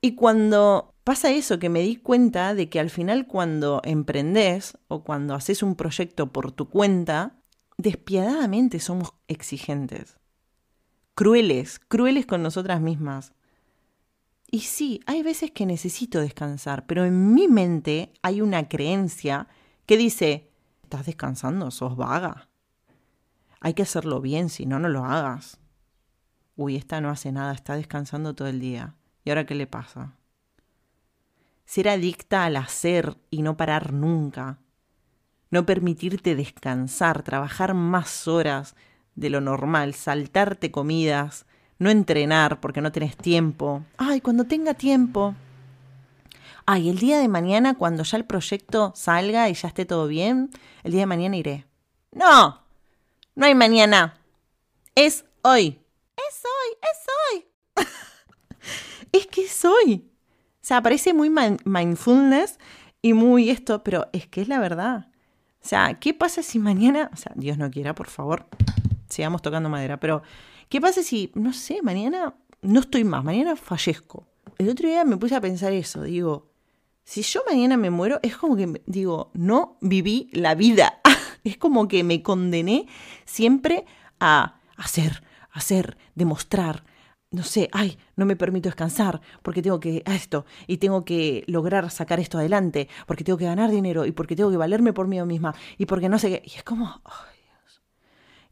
[0.01, 5.05] Y cuando pasa eso, que me di cuenta de que al final cuando emprendes o
[5.05, 7.37] cuando haces un proyecto por tu cuenta,
[7.79, 10.19] despiadadamente somos exigentes,
[11.15, 13.33] crueles, crueles con nosotras mismas.
[14.55, 19.49] Y sí, hay veces que necesito descansar, pero en mi mente hay una creencia
[19.85, 20.49] que dice,
[20.85, 21.73] ¿estás descansando?
[21.73, 22.49] ¿Sos vaga?
[23.59, 25.59] Hay que hacerlo bien, si no, no lo hagas.
[26.55, 28.95] Uy, esta no hace nada, está descansando todo el día.
[29.25, 30.15] ¿Y ahora qué le pasa?
[31.65, 34.61] Ser adicta al hacer y no parar nunca.
[35.51, 38.77] No permitirte descansar, trabajar más horas
[39.17, 41.45] de lo normal, saltarte comidas,
[41.79, 43.85] no entrenar porque no tenés tiempo.
[43.97, 45.35] Ay, cuando tenga tiempo.
[46.67, 50.51] Ay, el día de mañana, cuando ya el proyecto salga y ya esté todo bien,
[50.83, 51.67] el día de mañana iré.
[52.13, 52.63] No,
[53.35, 54.15] no hay mañana.
[54.95, 55.81] Es hoy.
[56.17, 57.87] Es hoy, es hoy.
[59.13, 60.11] es que es hoy.
[60.63, 61.31] O sea, parece muy
[61.65, 62.59] mindfulness
[63.03, 65.09] y muy esto, pero es que es la verdad.
[65.63, 68.47] O sea, ¿qué pasa si mañana, o sea, Dios no quiera, por favor,
[69.09, 70.23] sigamos tocando madera, pero
[70.69, 74.27] ¿qué pasa si, no sé, mañana no estoy más, mañana fallezco?
[74.59, 76.51] El otro día me puse a pensar eso, digo,
[77.05, 81.01] si yo mañana me muero, es como que, digo, no viví la vida.
[81.45, 82.87] es como que me condené
[83.27, 83.85] siempre
[84.19, 85.23] a hacer,
[85.53, 86.85] hacer, demostrar,
[87.31, 91.91] no sé, ay, no me permito descansar porque tengo que esto y tengo que lograr
[91.91, 95.21] sacar esto adelante, porque tengo que ganar dinero y porque tengo que valerme por mí
[95.23, 96.43] misma y porque no sé qué.
[96.45, 97.03] Y es como.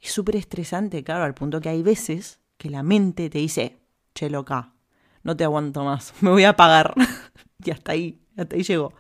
[0.03, 3.79] Es súper estresante, claro, al punto que hay veces que la mente te dice,
[4.15, 4.75] che, loca,
[5.23, 6.95] no te aguanto más, me voy a apagar.
[7.65, 8.93] y hasta ahí, hasta ahí llegó.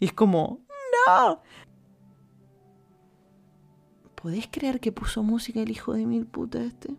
[0.00, 0.66] Y es como,
[1.06, 1.40] no.
[4.16, 6.90] ¿Podés creer que puso música el hijo de mil puta este?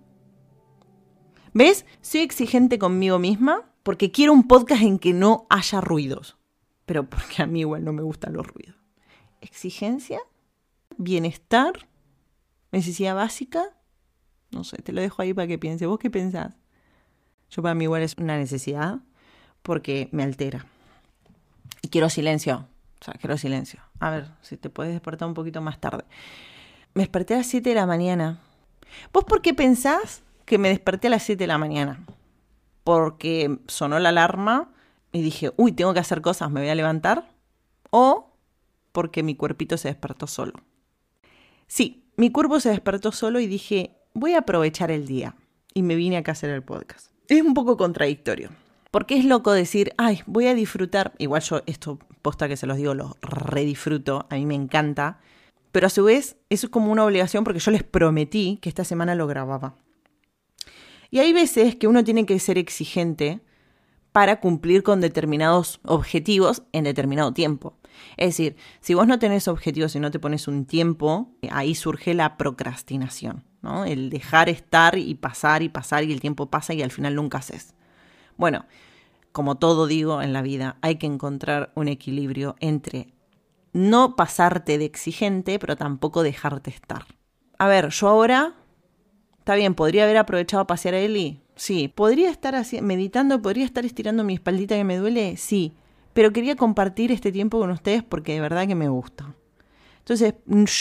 [1.53, 1.85] ¿Ves?
[2.01, 6.37] Soy exigente conmigo misma porque quiero un podcast en que no haya ruidos.
[6.85, 8.77] Pero porque a mí igual no me gustan los ruidos.
[9.41, 10.21] Exigencia,
[10.97, 11.87] bienestar,
[12.71, 13.63] necesidad básica.
[14.51, 15.87] No sé, te lo dejo ahí para que pienses.
[15.87, 16.55] ¿Vos qué pensás?
[17.49, 18.99] Yo para mí igual es una necesidad
[19.61, 20.65] porque me altera.
[21.81, 22.67] Y quiero silencio.
[22.99, 23.81] O sea, quiero silencio.
[23.99, 26.03] A ver, si te puedes despertar un poquito más tarde.
[26.93, 28.41] Me desperté a las 7 de la mañana.
[29.13, 32.03] ¿Vos por qué pensás que me desperté a las 7 de la mañana.
[32.83, 34.73] Porque sonó la alarma
[35.13, 37.31] y dije, uy, tengo que hacer cosas, me voy a levantar.
[37.89, 38.35] O
[38.91, 40.53] porque mi cuerpito se despertó solo.
[41.67, 45.35] Sí, mi cuerpo se despertó solo y dije, voy a aprovechar el día.
[45.73, 47.07] Y me vine acá a hacer el podcast.
[47.27, 48.51] Es un poco contradictorio.
[48.91, 51.13] Porque es loco decir, ay, voy a disfrutar.
[51.17, 54.27] Igual yo esto, posta que se los digo, lo redisfruto.
[54.29, 55.19] A mí me encanta.
[55.71, 58.83] Pero a su vez, eso es como una obligación porque yo les prometí que esta
[58.83, 59.73] semana lo grababa.
[61.09, 63.41] Y hay veces que uno tiene que ser exigente
[64.11, 67.73] para cumplir con determinados objetivos en determinado tiempo.
[68.17, 72.13] Es decir, si vos no tenés objetivos y no te pones un tiempo, ahí surge
[72.13, 73.85] la procrastinación, ¿no?
[73.85, 77.39] El dejar estar y pasar y pasar y el tiempo pasa y al final nunca
[77.39, 77.73] haces.
[78.37, 78.65] Bueno,
[79.31, 83.13] como todo digo en la vida, hay que encontrar un equilibrio entre
[83.73, 87.05] no pasarte de exigente, pero tampoco dejarte estar.
[87.57, 88.55] A ver, yo ahora
[89.41, 91.41] Está bien, podría haber aprovechado a pasear a Eli.
[91.55, 91.87] Sí.
[91.87, 93.41] ¿Podría estar así, meditando?
[93.41, 95.35] ¿Podría estar estirando mi espaldita que me duele?
[95.35, 95.73] Sí.
[96.13, 99.33] Pero quería compartir este tiempo con ustedes porque de verdad que me gusta.
[99.99, 100.33] Entonces,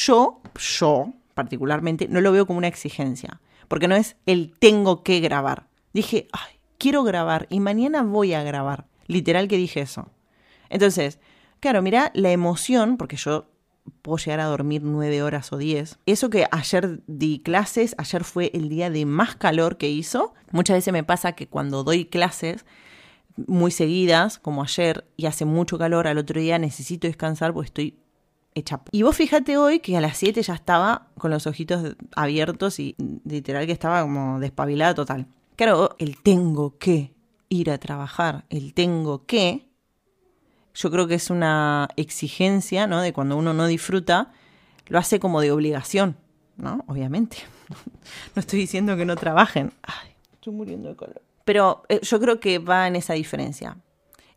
[0.06, 3.40] yo, yo particularmente, no lo veo como una exigencia.
[3.68, 5.68] Porque no es el tengo que grabar.
[5.94, 8.86] Dije, ay, quiero grabar y mañana voy a grabar.
[9.06, 10.10] Literal que dije eso.
[10.68, 11.18] Entonces,
[11.60, 13.48] claro, mira la emoción, porque yo
[14.02, 15.98] puedo llegar a dormir nueve horas o diez.
[16.04, 20.34] Eso que ayer di clases, ayer fue el día de más calor que hizo.
[20.50, 22.66] Muchas veces me pasa que cuando doy clases
[23.46, 27.98] muy seguidas, como ayer, y hace mucho calor, al otro día necesito descansar porque estoy
[28.54, 28.80] hecha.
[28.90, 32.96] Y vos fíjate hoy que a las 7 ya estaba con los ojitos abiertos y
[33.24, 35.26] literal que estaba como despabilada total.
[35.56, 37.12] Claro, el tengo que
[37.48, 39.70] ir a trabajar, el tengo que
[40.74, 43.00] yo creo que es una exigencia, ¿no?
[43.00, 44.32] De cuando uno no disfruta,
[44.86, 46.16] lo hace como de obligación,
[46.56, 46.84] ¿no?
[46.86, 47.38] Obviamente.
[48.34, 49.72] no estoy diciendo que no trabajen.
[49.82, 51.22] Ay, estoy muriendo de calor.
[51.50, 53.76] Pero eh, yo creo que va en esa diferencia.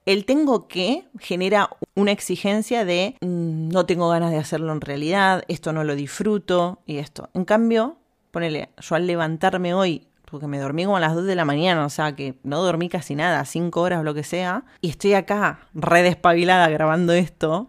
[0.04, 5.44] El tengo que genera una exigencia de mm, no tengo ganas de hacerlo en realidad,
[5.48, 7.30] esto no lo disfruto y esto.
[7.36, 7.98] En cambio,
[8.32, 11.86] ponele, yo al levantarme hoy porque me dormí como a las 2 de la mañana,
[11.86, 15.60] o sea que no dormí casi nada, 5 horas lo que sea, y estoy acá
[15.76, 17.68] re despabilada grabando esto,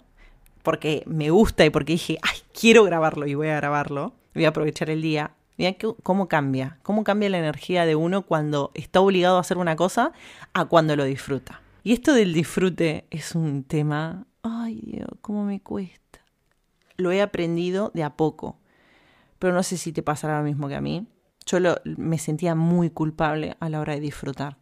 [0.62, 4.48] porque me gusta y porque dije, ay, quiero grabarlo y voy a grabarlo, voy a
[4.48, 5.32] aprovechar el día.
[5.56, 9.76] Mira cómo cambia, cómo cambia la energía de uno cuando está obligado a hacer una
[9.76, 10.12] cosa
[10.52, 11.62] a cuando lo disfruta.
[11.84, 16.20] Y esto del disfrute es un tema, ay Dios, cómo me cuesta.
[16.96, 18.58] Lo he aprendido de a poco,
[19.38, 21.06] pero no sé si te pasará lo mismo que a mí
[21.46, 24.56] yo me sentía muy culpable a la hora de disfrutar,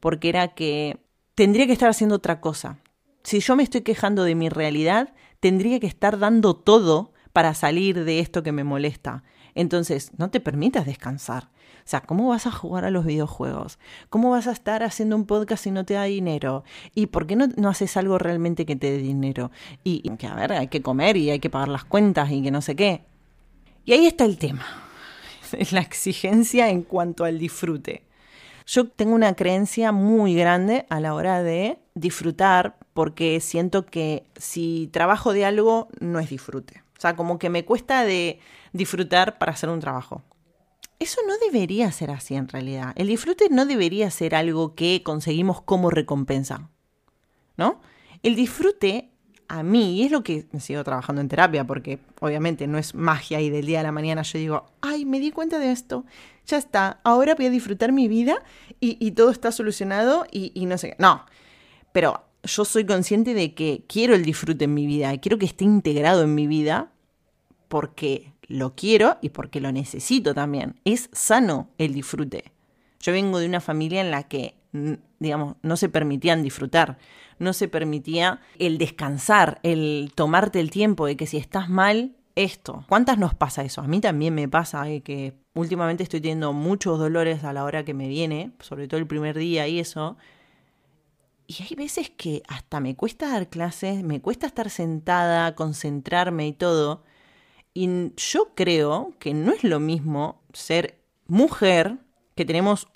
[0.00, 1.00] porque era que
[1.34, 2.78] tendría que estar haciendo otra cosa.
[3.22, 8.04] Si yo me estoy quejando de mi realidad, tendría que estar dando todo para salir
[8.04, 9.22] de esto que me molesta.
[9.58, 11.48] Entonces, no te permitas descansar.
[11.78, 13.80] O sea, ¿cómo vas a jugar a los videojuegos?
[14.08, 16.62] ¿Cómo vas a estar haciendo un podcast si no te da dinero?
[16.94, 19.50] ¿Y por qué no, no haces algo realmente que te dé dinero?
[19.82, 22.40] Y, y que, a ver, hay que comer y hay que pagar las cuentas y
[22.40, 23.02] que no sé qué.
[23.84, 24.64] Y ahí está el tema
[25.72, 28.04] la exigencia en cuanto al disfrute.
[28.64, 34.88] Yo tengo una creencia muy grande a la hora de disfrutar porque siento que si
[34.92, 36.84] trabajo de algo no es disfrute.
[36.96, 38.38] O sea, como que me cuesta de
[38.72, 40.22] disfrutar para hacer un trabajo.
[40.98, 42.92] eso no debería ser así en realidad.
[42.96, 46.70] El disfrute no debería ser algo que conseguimos como recompensa,
[47.56, 47.80] ¿no?
[48.22, 49.10] El disfrute
[49.48, 53.48] a mí, es lo que sigo trabajando en terapia, porque obviamente no es magia y
[53.48, 56.04] del día a la mañana yo digo, ay, me di cuenta de esto,
[56.46, 58.42] ya está, ahora voy a disfrutar mi vida
[58.78, 60.96] y, todo está solucionado y, y no sé qué.
[60.98, 61.24] No,
[61.92, 65.64] pero yo soy consciente de que quiero el disfrute en mi vida, quiero que esté
[65.64, 66.92] integrado en mi vida
[67.68, 70.80] porque lo quiero y porque lo necesito también.
[70.84, 72.52] Es sano el disfrute.
[73.00, 74.56] Yo vengo de una familia en la que,
[75.20, 76.98] digamos, no se permitían disfrutar
[77.38, 82.84] no se permitía el descansar, el tomarte el tiempo de que si estás mal, esto.
[82.88, 83.80] ¿Cuántas nos pasa eso?
[83.80, 87.84] A mí también me pasa eh, que últimamente estoy teniendo muchos dolores a la hora
[87.84, 90.16] que me viene, sobre todo el primer día y eso.
[91.48, 96.52] Y hay veces que hasta me cuesta dar clases, me cuesta estar sentada, concentrarme y
[96.52, 97.02] todo.
[97.78, 101.98] Y yo creo que no es lo mismo ser mujer,
[102.34, 102.88] que tenemos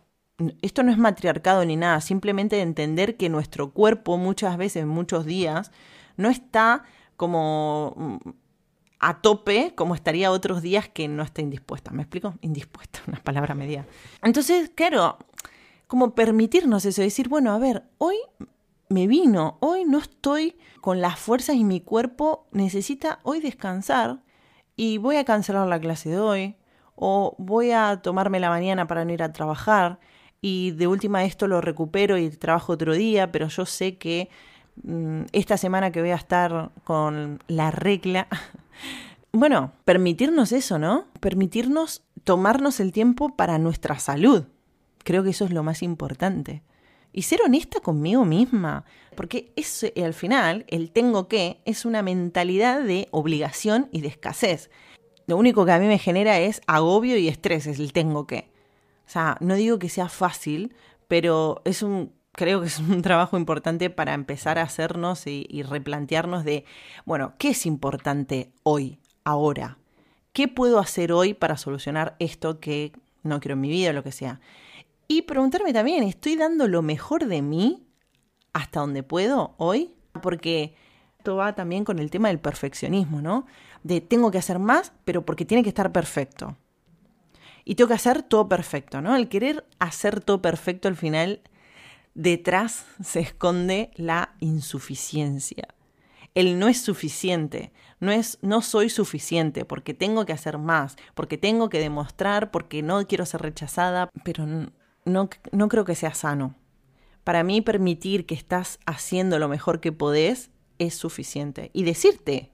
[0.61, 5.71] esto no es matriarcado ni nada, simplemente entender que nuestro cuerpo muchas veces, muchos días,
[6.17, 6.83] no está
[7.17, 8.31] como mm,
[8.99, 11.93] a tope como estaría otros días que no está indispuesta.
[11.93, 12.35] ¿Me explico?
[12.41, 13.87] Indispuesta, una palabra media.
[14.21, 15.17] Entonces, claro,
[15.87, 18.17] como permitirnos eso, decir, bueno, a ver, hoy
[18.89, 24.25] me vino, hoy no estoy con las fuerzas y mi cuerpo necesita hoy descansar
[24.77, 26.57] y voy a cancelar la clase de hoy
[26.95, 29.99] o voy a tomarme la mañana para no ir a trabajar
[30.41, 34.29] y de última esto lo recupero y trabajo otro día, pero yo sé que
[34.83, 38.27] mm, esta semana que voy a estar con la regla,
[39.33, 41.07] bueno, permitirnos eso, ¿no?
[41.21, 44.45] Permitirnos tomarnos el tiempo para nuestra salud.
[45.05, 46.63] Creo que eso es lo más importante.
[47.13, 48.85] Y ser honesta conmigo misma,
[49.15, 54.71] porque es, al final el tengo que es una mentalidad de obligación y de escasez.
[55.27, 58.51] Lo único que a mí me genera es agobio y estrés, es el tengo que.
[59.07, 60.75] O sea, no digo que sea fácil,
[61.07, 66.45] pero es un, creo que es un trabajo importante para empezar a hacernos y, replantearnos
[66.45, 66.65] de,
[67.05, 69.79] bueno, ¿qué es importante hoy, ahora?
[70.33, 72.93] ¿Qué puedo hacer hoy para solucionar esto que
[73.23, 74.41] no quiero en mi vida o lo que sea?
[75.13, 77.87] Y preguntarme también, ¿estoy dando lo mejor de mí
[78.55, 79.95] hasta donde puedo hoy?
[80.23, 80.75] Porque
[81.19, 83.45] esto va también con el tema del perfeccionismo, ¿no?
[83.83, 86.57] De tengo que hacer más, pero porque tiene que estar perfecto
[87.67, 89.15] y tengo que hacer todo perfecto, ¿no?
[89.15, 91.43] El querer hacer todo perfecto al final,
[92.15, 95.69] detrás se esconde la insuficiencia.
[96.35, 101.37] El no es suficiente, no es no soy suficiente porque tengo que hacer más, porque
[101.37, 104.47] tengo que demostrar, porque no quiero ser rechazada, pero
[105.05, 106.55] no, no creo que sea sano.
[107.25, 111.71] Para mí permitir que estás haciendo lo mejor que podés es suficiente.
[111.73, 112.51] Y decirte,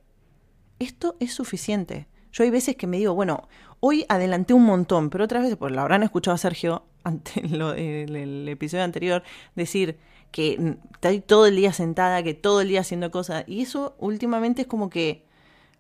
[0.79, 2.07] esto es suficiente.
[2.33, 3.49] Yo hay veces que me digo, bueno,
[3.81, 8.49] hoy adelanté un montón, pero otras veces, pues lo habrán escuchado a Sergio ante el,
[8.49, 9.23] episodio anterior,
[9.55, 9.99] decir
[10.31, 13.45] que estoy todo el día sentada, que todo el día haciendo cosas.
[13.47, 15.25] Y eso últimamente es como que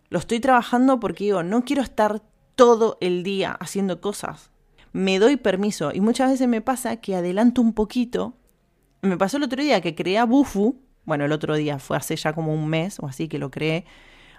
[0.09, 2.23] lo estoy trabajando porque digo, no quiero estar
[2.55, 4.51] todo el día haciendo cosas.
[4.93, 5.93] Me doy permiso.
[5.93, 8.34] Y muchas veces me pasa que adelanto un poquito.
[9.03, 10.80] Me pasó el otro día que creé a Bufu.
[11.05, 13.84] Bueno, el otro día fue hace ya como un mes o así que lo creé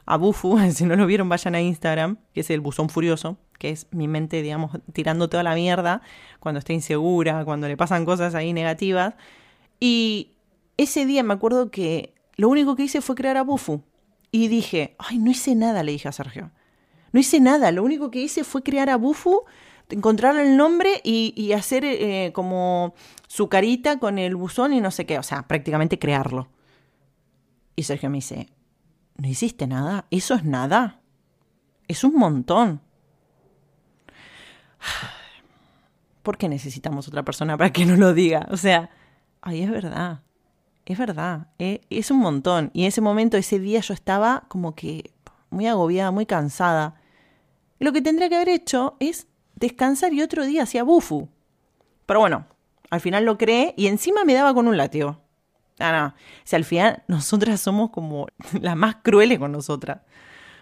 [0.09, 3.69] a Bufu, si no lo vieron vayan a Instagram, que es el buzón furioso, que
[3.69, 6.01] es mi mente, digamos, tirando toda la mierda
[6.39, 9.13] cuando está insegura, cuando le pasan cosas ahí negativas.
[9.79, 10.31] Y
[10.77, 13.83] ese día me acuerdo que lo único que hice fue crear a Bufu.
[14.31, 16.51] Y dije, ay, no hice nada, le dije a Sergio.
[17.11, 19.43] No hice nada, lo único que hice fue crear a Bufu,
[19.89, 22.93] encontrar el nombre y, hacer eh, como
[23.27, 26.47] su carita con el buzón y no sé qué, o sea, prácticamente crearlo.
[27.75, 28.49] Y Sergio me dice,
[29.19, 30.05] no hiciste nada.
[30.11, 31.01] Eso es nada.
[31.87, 32.81] Es un montón.
[36.23, 38.47] ¿Por qué necesitamos otra persona para que nos lo diga?
[38.51, 38.89] O sea,
[39.41, 40.21] ay, es verdad.
[40.85, 41.47] Es verdad.
[41.59, 42.71] Eh, es un montón.
[42.73, 45.11] Y en ese momento, ese día, yo estaba como que
[45.49, 46.95] muy agobiada, muy cansada.
[47.79, 49.27] lo que tendría que haber hecho es
[49.59, 51.29] descansar y otro día hacía bufu.
[52.05, 52.47] Pero bueno,
[52.89, 55.21] al final lo creé y encima me daba con un látigo.
[55.79, 56.55] Ah, no.
[56.55, 58.27] Al final nosotras somos como
[58.61, 60.01] las más crueles con nosotras.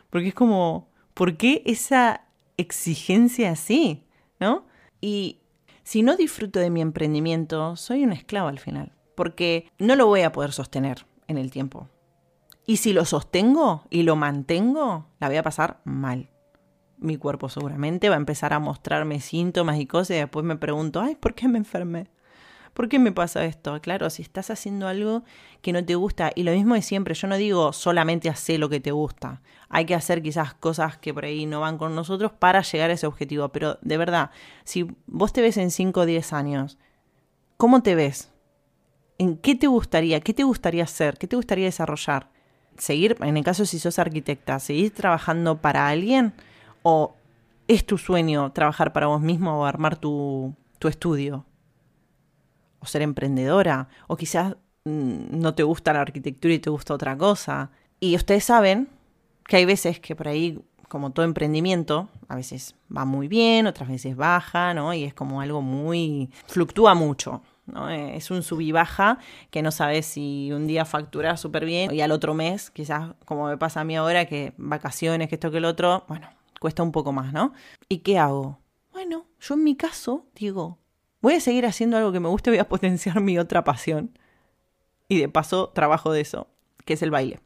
[0.09, 2.21] Porque es como, ¿por qué esa
[2.57, 4.05] exigencia así?
[4.39, 4.65] ¿No?
[5.01, 5.39] Y
[5.83, 8.93] si no disfruto de mi emprendimiento, soy un esclavo al final.
[9.15, 11.89] Porque no lo voy a poder sostener en el tiempo.
[12.65, 16.29] Y si lo sostengo y lo mantengo, la voy a pasar mal.
[16.97, 21.01] Mi cuerpo seguramente va a empezar a mostrarme síntomas y cosas y después me pregunto,
[21.01, 22.07] ay, ¿por qué me enfermé?
[22.77, 23.81] ¿Por qué me pasa esto?
[23.81, 25.23] Claro, si estás haciendo algo
[25.63, 28.69] que no te gusta, y lo mismo de siempre, yo no digo solamente hacer lo
[28.69, 29.41] que te gusta.
[29.67, 32.93] Hay que hacer quizás cosas que por ahí no van con nosotros para llegar a
[32.93, 33.49] ese objetivo.
[33.49, 34.29] Pero de verdad,
[34.63, 36.77] si vos te ves en 5 o 10 años,
[37.57, 38.31] ¿cómo te ves?
[39.17, 40.21] ¿En qué te gustaría?
[40.21, 41.17] ¿Qué te gustaría hacer?
[41.17, 42.29] ¿Qué te gustaría desarrollar?
[42.77, 46.35] ¿Seguir, en el caso si sos arquitecta, seguir trabajando para alguien?
[46.89, 47.17] ¿O
[47.67, 51.45] es tu sueño trabajar para vos mismo o armar tu, tu estudio?
[52.79, 53.89] ¿O ser emprendedora?
[54.07, 57.71] ¿O quizás mm, no te gusta la arquitectura y te gusta otra cosa?
[57.99, 58.87] Y ustedes saben
[59.45, 63.89] que hay veces que por ahí, como todo emprendimiento, a veces va muy bien, otras
[63.89, 64.93] veces baja, ¿no?
[64.93, 66.29] Y es como algo muy...
[66.45, 67.41] fluctúa mucho.
[67.65, 67.89] ¿no?
[67.89, 69.17] Es un sub y baja
[69.51, 73.47] que no sabes si un día factura súper bien y al otro mes, quizás como
[73.47, 76.29] me pasa a mí ahora, que vacaciones, que esto, que el otro, bueno,
[76.59, 77.53] cuesta un poco más, ¿no?
[77.89, 78.59] ¿Y qué hago?
[78.91, 80.79] Bueno, yo en mi caso digo,
[81.21, 84.17] voy a seguir haciendo algo que me guste, voy a potenciar mi otra pasión.
[85.09, 86.47] Y de paso trabajo de eso,
[86.85, 87.39] que es el baile.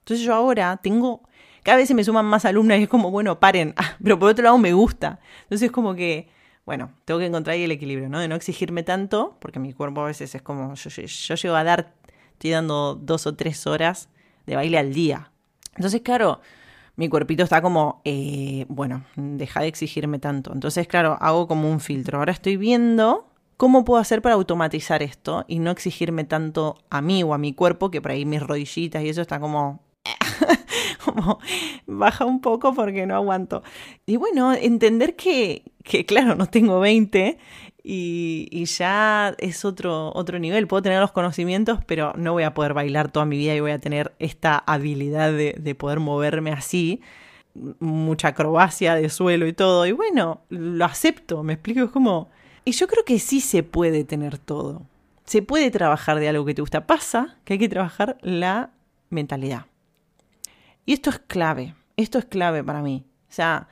[0.00, 1.22] Entonces yo ahora tengo,
[1.62, 4.30] cada vez se me suman más alumnas y es como, bueno, paren, ah, pero por
[4.30, 5.20] otro lado me gusta.
[5.44, 6.28] Entonces es como que,
[6.66, 8.18] bueno, tengo que encontrar ahí el equilibrio, ¿no?
[8.18, 11.64] De no exigirme tanto, porque mi cuerpo a veces es como, yo, yo, llego a
[11.64, 11.94] dar,
[12.32, 14.08] estoy dando dos o tres horas
[14.46, 15.30] de baile al día.
[15.74, 16.40] Entonces, claro,
[16.96, 20.52] mi cuerpito está como, eh, bueno, deja de exigirme tanto.
[20.52, 22.18] Entonces, claro, hago como un filtro.
[22.18, 23.26] Ahora estoy viendo
[23.56, 27.52] cómo puedo hacer para automatizar esto y no exigirme tanto a mí o a mi
[27.52, 29.80] cuerpo, que por ahí mis rodillitas y eso está como
[31.04, 31.38] como
[31.86, 33.62] baja un poco porque no aguanto.
[34.06, 37.38] Y bueno, entender que, que claro, no tengo 20
[37.84, 40.66] y, y, ya es otro, otro nivel.
[40.66, 43.72] Puedo tener los conocimientos, pero no voy a poder bailar toda mi vida y voy
[43.72, 47.02] a tener esta habilidad de, de poder moverme así
[47.78, 49.86] mucha acrobacia de suelo y todo.
[49.86, 52.30] Y bueno, lo acepto, me explico, es como...
[52.64, 54.82] Y yo creo que sí se puede tener todo.
[55.24, 56.86] Se puede trabajar de algo que te gusta.
[56.86, 58.70] Pasa que hay que trabajar la
[59.10, 59.66] mentalidad.
[60.86, 63.04] Y esto es clave, esto es clave para mí.
[63.28, 63.68] O sea,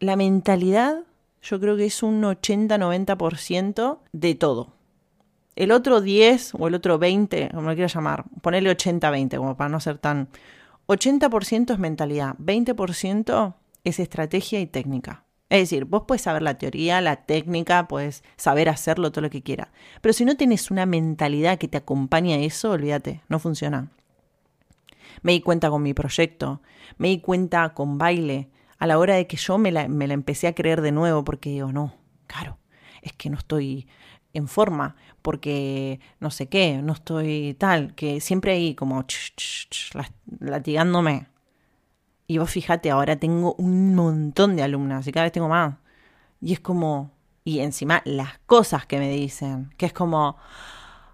[0.00, 1.04] la mentalidad
[1.42, 4.72] yo creo que es un 80-90% de todo.
[5.54, 9.68] El otro 10 o el otro 20, como lo quiero llamar, ponerle 80-20 como para
[9.68, 10.28] no ser tan...
[10.86, 15.24] 80% es mentalidad, 20% es estrategia y técnica.
[15.52, 19.42] Es decir, vos puedes saber la teoría, la técnica, puedes saber hacerlo, todo lo que
[19.42, 19.70] quiera.
[20.00, 23.90] Pero si no tienes una mentalidad que te acompañe a eso, olvídate, no funciona.
[25.20, 26.62] Me di cuenta con mi proyecto,
[26.96, 28.48] me di cuenta con baile,
[28.82, 31.22] a la hora de que yo me la, me la empecé a creer de nuevo
[31.22, 31.94] porque digo, no,
[32.26, 32.58] claro,
[33.00, 33.86] es que no estoy
[34.32, 39.06] en forma, porque no sé qué, no estoy tal, que siempre ahí como
[40.40, 41.28] latigándome.
[42.26, 45.76] Y vos fíjate, ahora tengo un montón de alumnas y cada vez tengo más.
[46.40, 47.12] Y es como,
[47.44, 50.38] y encima las cosas que me dicen, que es como,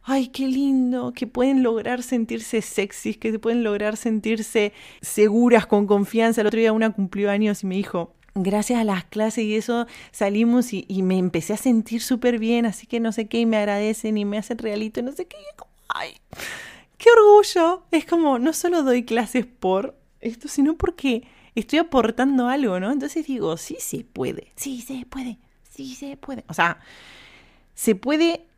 [0.08, 6.40] ay, qué lindo, que pueden lograr sentirse sexys, que pueden lograr sentirse seguras, con confianza.
[6.40, 9.86] El otro día una cumplió años y me dijo, gracias a las clases y eso
[10.10, 13.58] salimos y, me empecé a sentir súper bien, así que no sé qué, y me
[13.58, 16.14] agradecen y me hacen realito, no sé qué, y como, ay,
[16.96, 17.82] qué orgullo.
[17.90, 22.90] Es como, no solo doy clases por esto, sino porque estoy aportando algo, ¿no?
[22.90, 25.36] Entonces digo, sí se puede, sí se puede,
[25.68, 26.44] sí se puede.
[26.48, 26.80] O sea,
[27.74, 28.48] se puede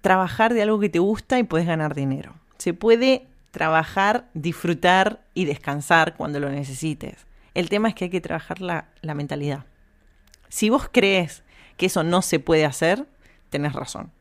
[0.00, 2.34] trabajar de algo que te gusta y puedes ganar dinero.
[2.58, 7.26] Se puede trabajar, disfrutar y descansar cuando lo necesites.
[7.54, 9.66] El tema es que hay que trabajar la, mentalidad.
[10.48, 11.42] Si vos crees
[11.76, 13.06] que eso no se puede hacer,
[13.50, 14.12] tenés razón.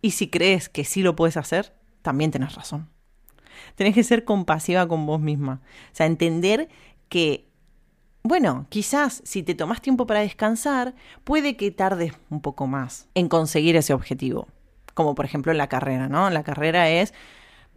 [0.00, 1.72] Y si crees que sí lo puedes hacer,
[2.02, 2.88] también tenés razón.
[3.74, 5.60] Tenés que ser compasiva con vos misma.
[5.92, 6.68] O sea, entender
[7.08, 7.48] que,
[8.22, 10.94] bueno, quizás si te tomas tiempo para descansar,
[11.24, 14.46] puede que tardes un poco más en conseguir ese objetivo
[14.96, 16.30] como por ejemplo en la carrera, ¿no?
[16.30, 17.12] La carrera es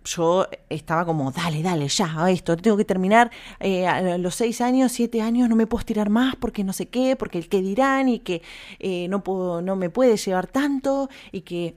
[0.06, 4.94] yo estaba como, dale, dale, ya, esto, tengo que terminar eh, a los seis años,
[4.94, 8.08] siete años, no me puedo estirar más porque no sé qué, porque el que dirán
[8.08, 8.42] y que
[8.80, 11.76] eh, no, puedo, no me puede llevar tanto y que...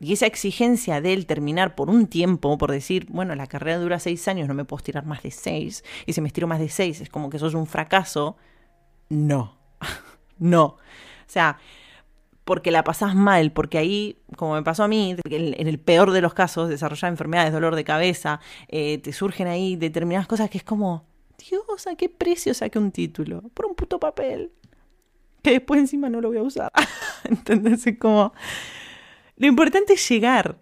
[0.00, 4.00] Y esa exigencia de él terminar por un tiempo, por decir, bueno, la carrera dura
[4.00, 6.68] seis años, no me puedo estirar más de seis, y si me estiro más de
[6.68, 8.36] seis es como que eso es un fracaso,
[9.08, 9.56] no,
[10.38, 10.64] no.
[10.64, 10.78] O
[11.30, 11.58] sea,
[12.48, 16.22] porque la pasás mal, porque ahí, como me pasó a mí, en el peor de
[16.22, 20.64] los casos, desarrollar enfermedades, dolor de cabeza, eh, te surgen ahí determinadas cosas que es
[20.64, 21.04] como,
[21.36, 23.42] Dios, ¿a qué precio saqué un título?
[23.52, 24.50] Por un puto papel.
[25.42, 26.72] Que después encima no lo voy a usar.
[27.24, 27.84] ¿Entendés?
[28.00, 28.32] como...
[29.36, 30.56] Lo importante es llegar.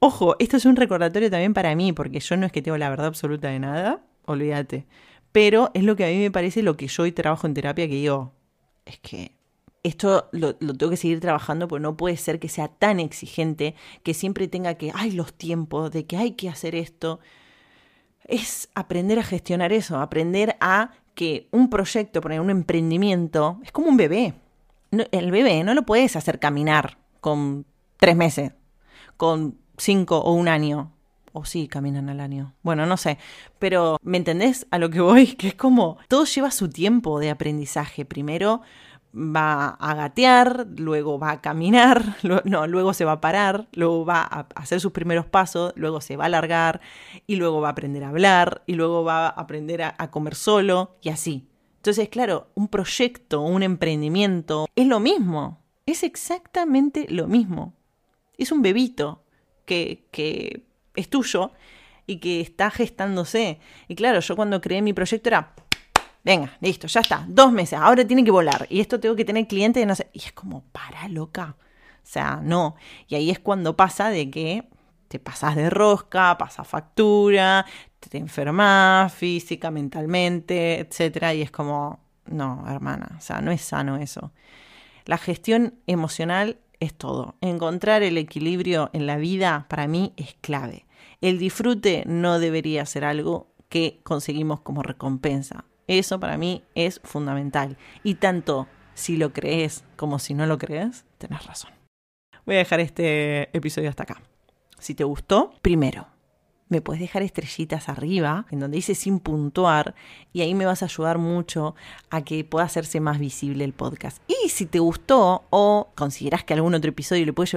[0.00, 2.90] Ojo, esto es un recordatorio también para mí, porque yo no es que tengo la
[2.90, 4.88] verdad absoluta de nada, olvídate.
[5.30, 7.86] Pero es lo que a mí me parece lo que yo hoy trabajo en terapia,
[7.86, 8.32] que digo,
[8.84, 9.35] es que
[9.86, 14.14] esto lo, tengo que seguir trabajando porque no puede ser que sea tan exigente, que
[14.14, 17.20] siempre tenga que, hay los tiempos, de que hay que hacer esto.
[18.24, 23.88] Es aprender a gestionar eso, aprender a que un proyecto, poner un emprendimiento, es como
[23.88, 24.34] un bebé.
[24.90, 27.64] el bebé no lo puedes hacer caminar con
[27.96, 28.52] tres meses,
[29.16, 30.92] con cinco o un año.
[31.32, 32.54] O sí, caminan al año.
[32.62, 33.18] Bueno, no sé.
[33.58, 35.26] Pero, ¿me entendés a lo que voy?
[35.36, 38.06] Que es como, todo lleva su tiempo de aprendizaje.
[38.06, 38.62] Primero
[39.16, 44.22] va a gatear, luego va a caminar, no, luego se va a parar, luego va
[44.22, 46.80] a hacer sus primeros pasos, luego se va a alargar
[47.26, 50.34] y luego va a aprender a hablar y luego va a aprender a, a comer
[50.34, 51.48] solo y así.
[51.76, 57.74] Entonces, claro, un proyecto, un emprendimiento es lo mismo, es exactamente lo mismo.
[58.36, 59.22] Es un bebito
[59.64, 61.52] que, que es tuyo
[62.06, 63.60] y que está gestándose.
[63.88, 65.54] Y claro, yo cuando creé mi proyecto era
[66.26, 67.24] Venga, listo, ya está.
[67.28, 68.66] Dos meses, ahora tiene que volar.
[68.68, 70.10] Y esto tengo que tener clientes y no sé.
[70.12, 71.54] Y es como, para loca.
[71.58, 72.74] O sea, no.
[73.06, 74.68] Y ahí es cuando pasa de que
[75.06, 77.64] te pasas de rosca, pasa factura,
[78.00, 81.32] te enfermas física, mentalmente, etc.
[81.32, 84.32] Y es como, no, hermana, o sea, no es sano eso.
[85.04, 87.36] La gestión emocional es todo.
[87.40, 90.86] Encontrar el equilibrio en la vida para mí es clave.
[91.20, 95.66] El disfrute no debería ser algo que conseguimos como recompensa.
[95.86, 97.76] Eso para mí es fundamental.
[98.02, 101.70] Y tanto si lo crees como si no lo crees, tenés razón.
[102.44, 104.22] Voy a dejar este episodio hasta acá.
[104.78, 106.06] Si te gustó, primero,
[106.68, 109.94] me puedes dejar estrellitas arriba, en donde dice sin puntuar,
[110.32, 111.74] y ahí me vas a ayudar mucho
[112.10, 114.18] a que pueda hacerse más visible el podcast.
[114.26, 117.50] Y si te gustó o consideras que algún otro episodio le puede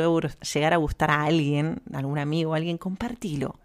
[0.54, 3.60] llegar a gustar a alguien, a algún amigo, a alguien, compartilo.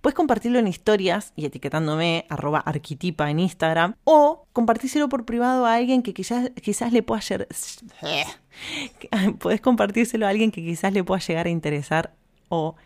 [0.00, 5.74] Puedes compartirlo en historias y etiquetándome arroba arquitipa en Instagram o compartírselo por privado a
[5.74, 7.48] alguien que quizás, quizás le pueda llegar...
[9.38, 12.14] Puedes compartírselo a alguien que quizás le pueda llegar a interesar
[12.48, 12.76] o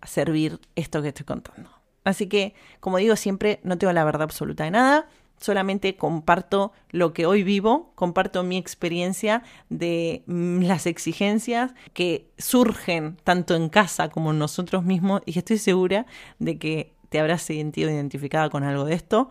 [0.00, 1.70] a servir esto que estoy contando.
[2.02, 5.08] Así que, como digo siempre, no tengo la verdad absoluta de nada
[5.40, 13.16] solamente comparto lo que hoy vivo, comparto mi experiencia de mm, las exigencias que surgen
[13.24, 16.06] tanto en casa como en nosotros mismos y estoy segura
[16.38, 19.28] de que te habrás sentido identificada con algo de esto.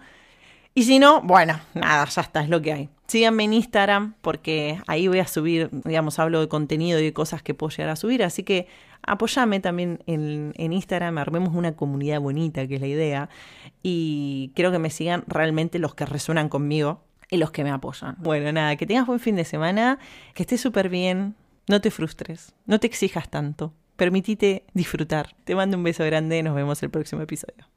[0.75, 2.89] Y si no, bueno, nada, ya está, es lo que hay.
[3.13, 7.43] Síganme en Instagram porque ahí voy a subir, digamos, hablo de contenido y de cosas
[7.43, 8.65] que puedo llegar a subir, así que
[9.03, 13.29] apóyame también en, en Instagram, armemos una comunidad bonita, que es la idea,
[13.83, 18.15] y quiero que me sigan realmente los que resuenan conmigo y los que me apoyan.
[18.17, 19.99] Bueno, nada, que tengas buen fin de semana,
[20.33, 21.35] que estés súper bien,
[21.69, 25.35] no te frustres, no te exijas tanto, permitite disfrutar.
[25.43, 27.72] Te mando un beso grande, nos vemos el próximo episodio.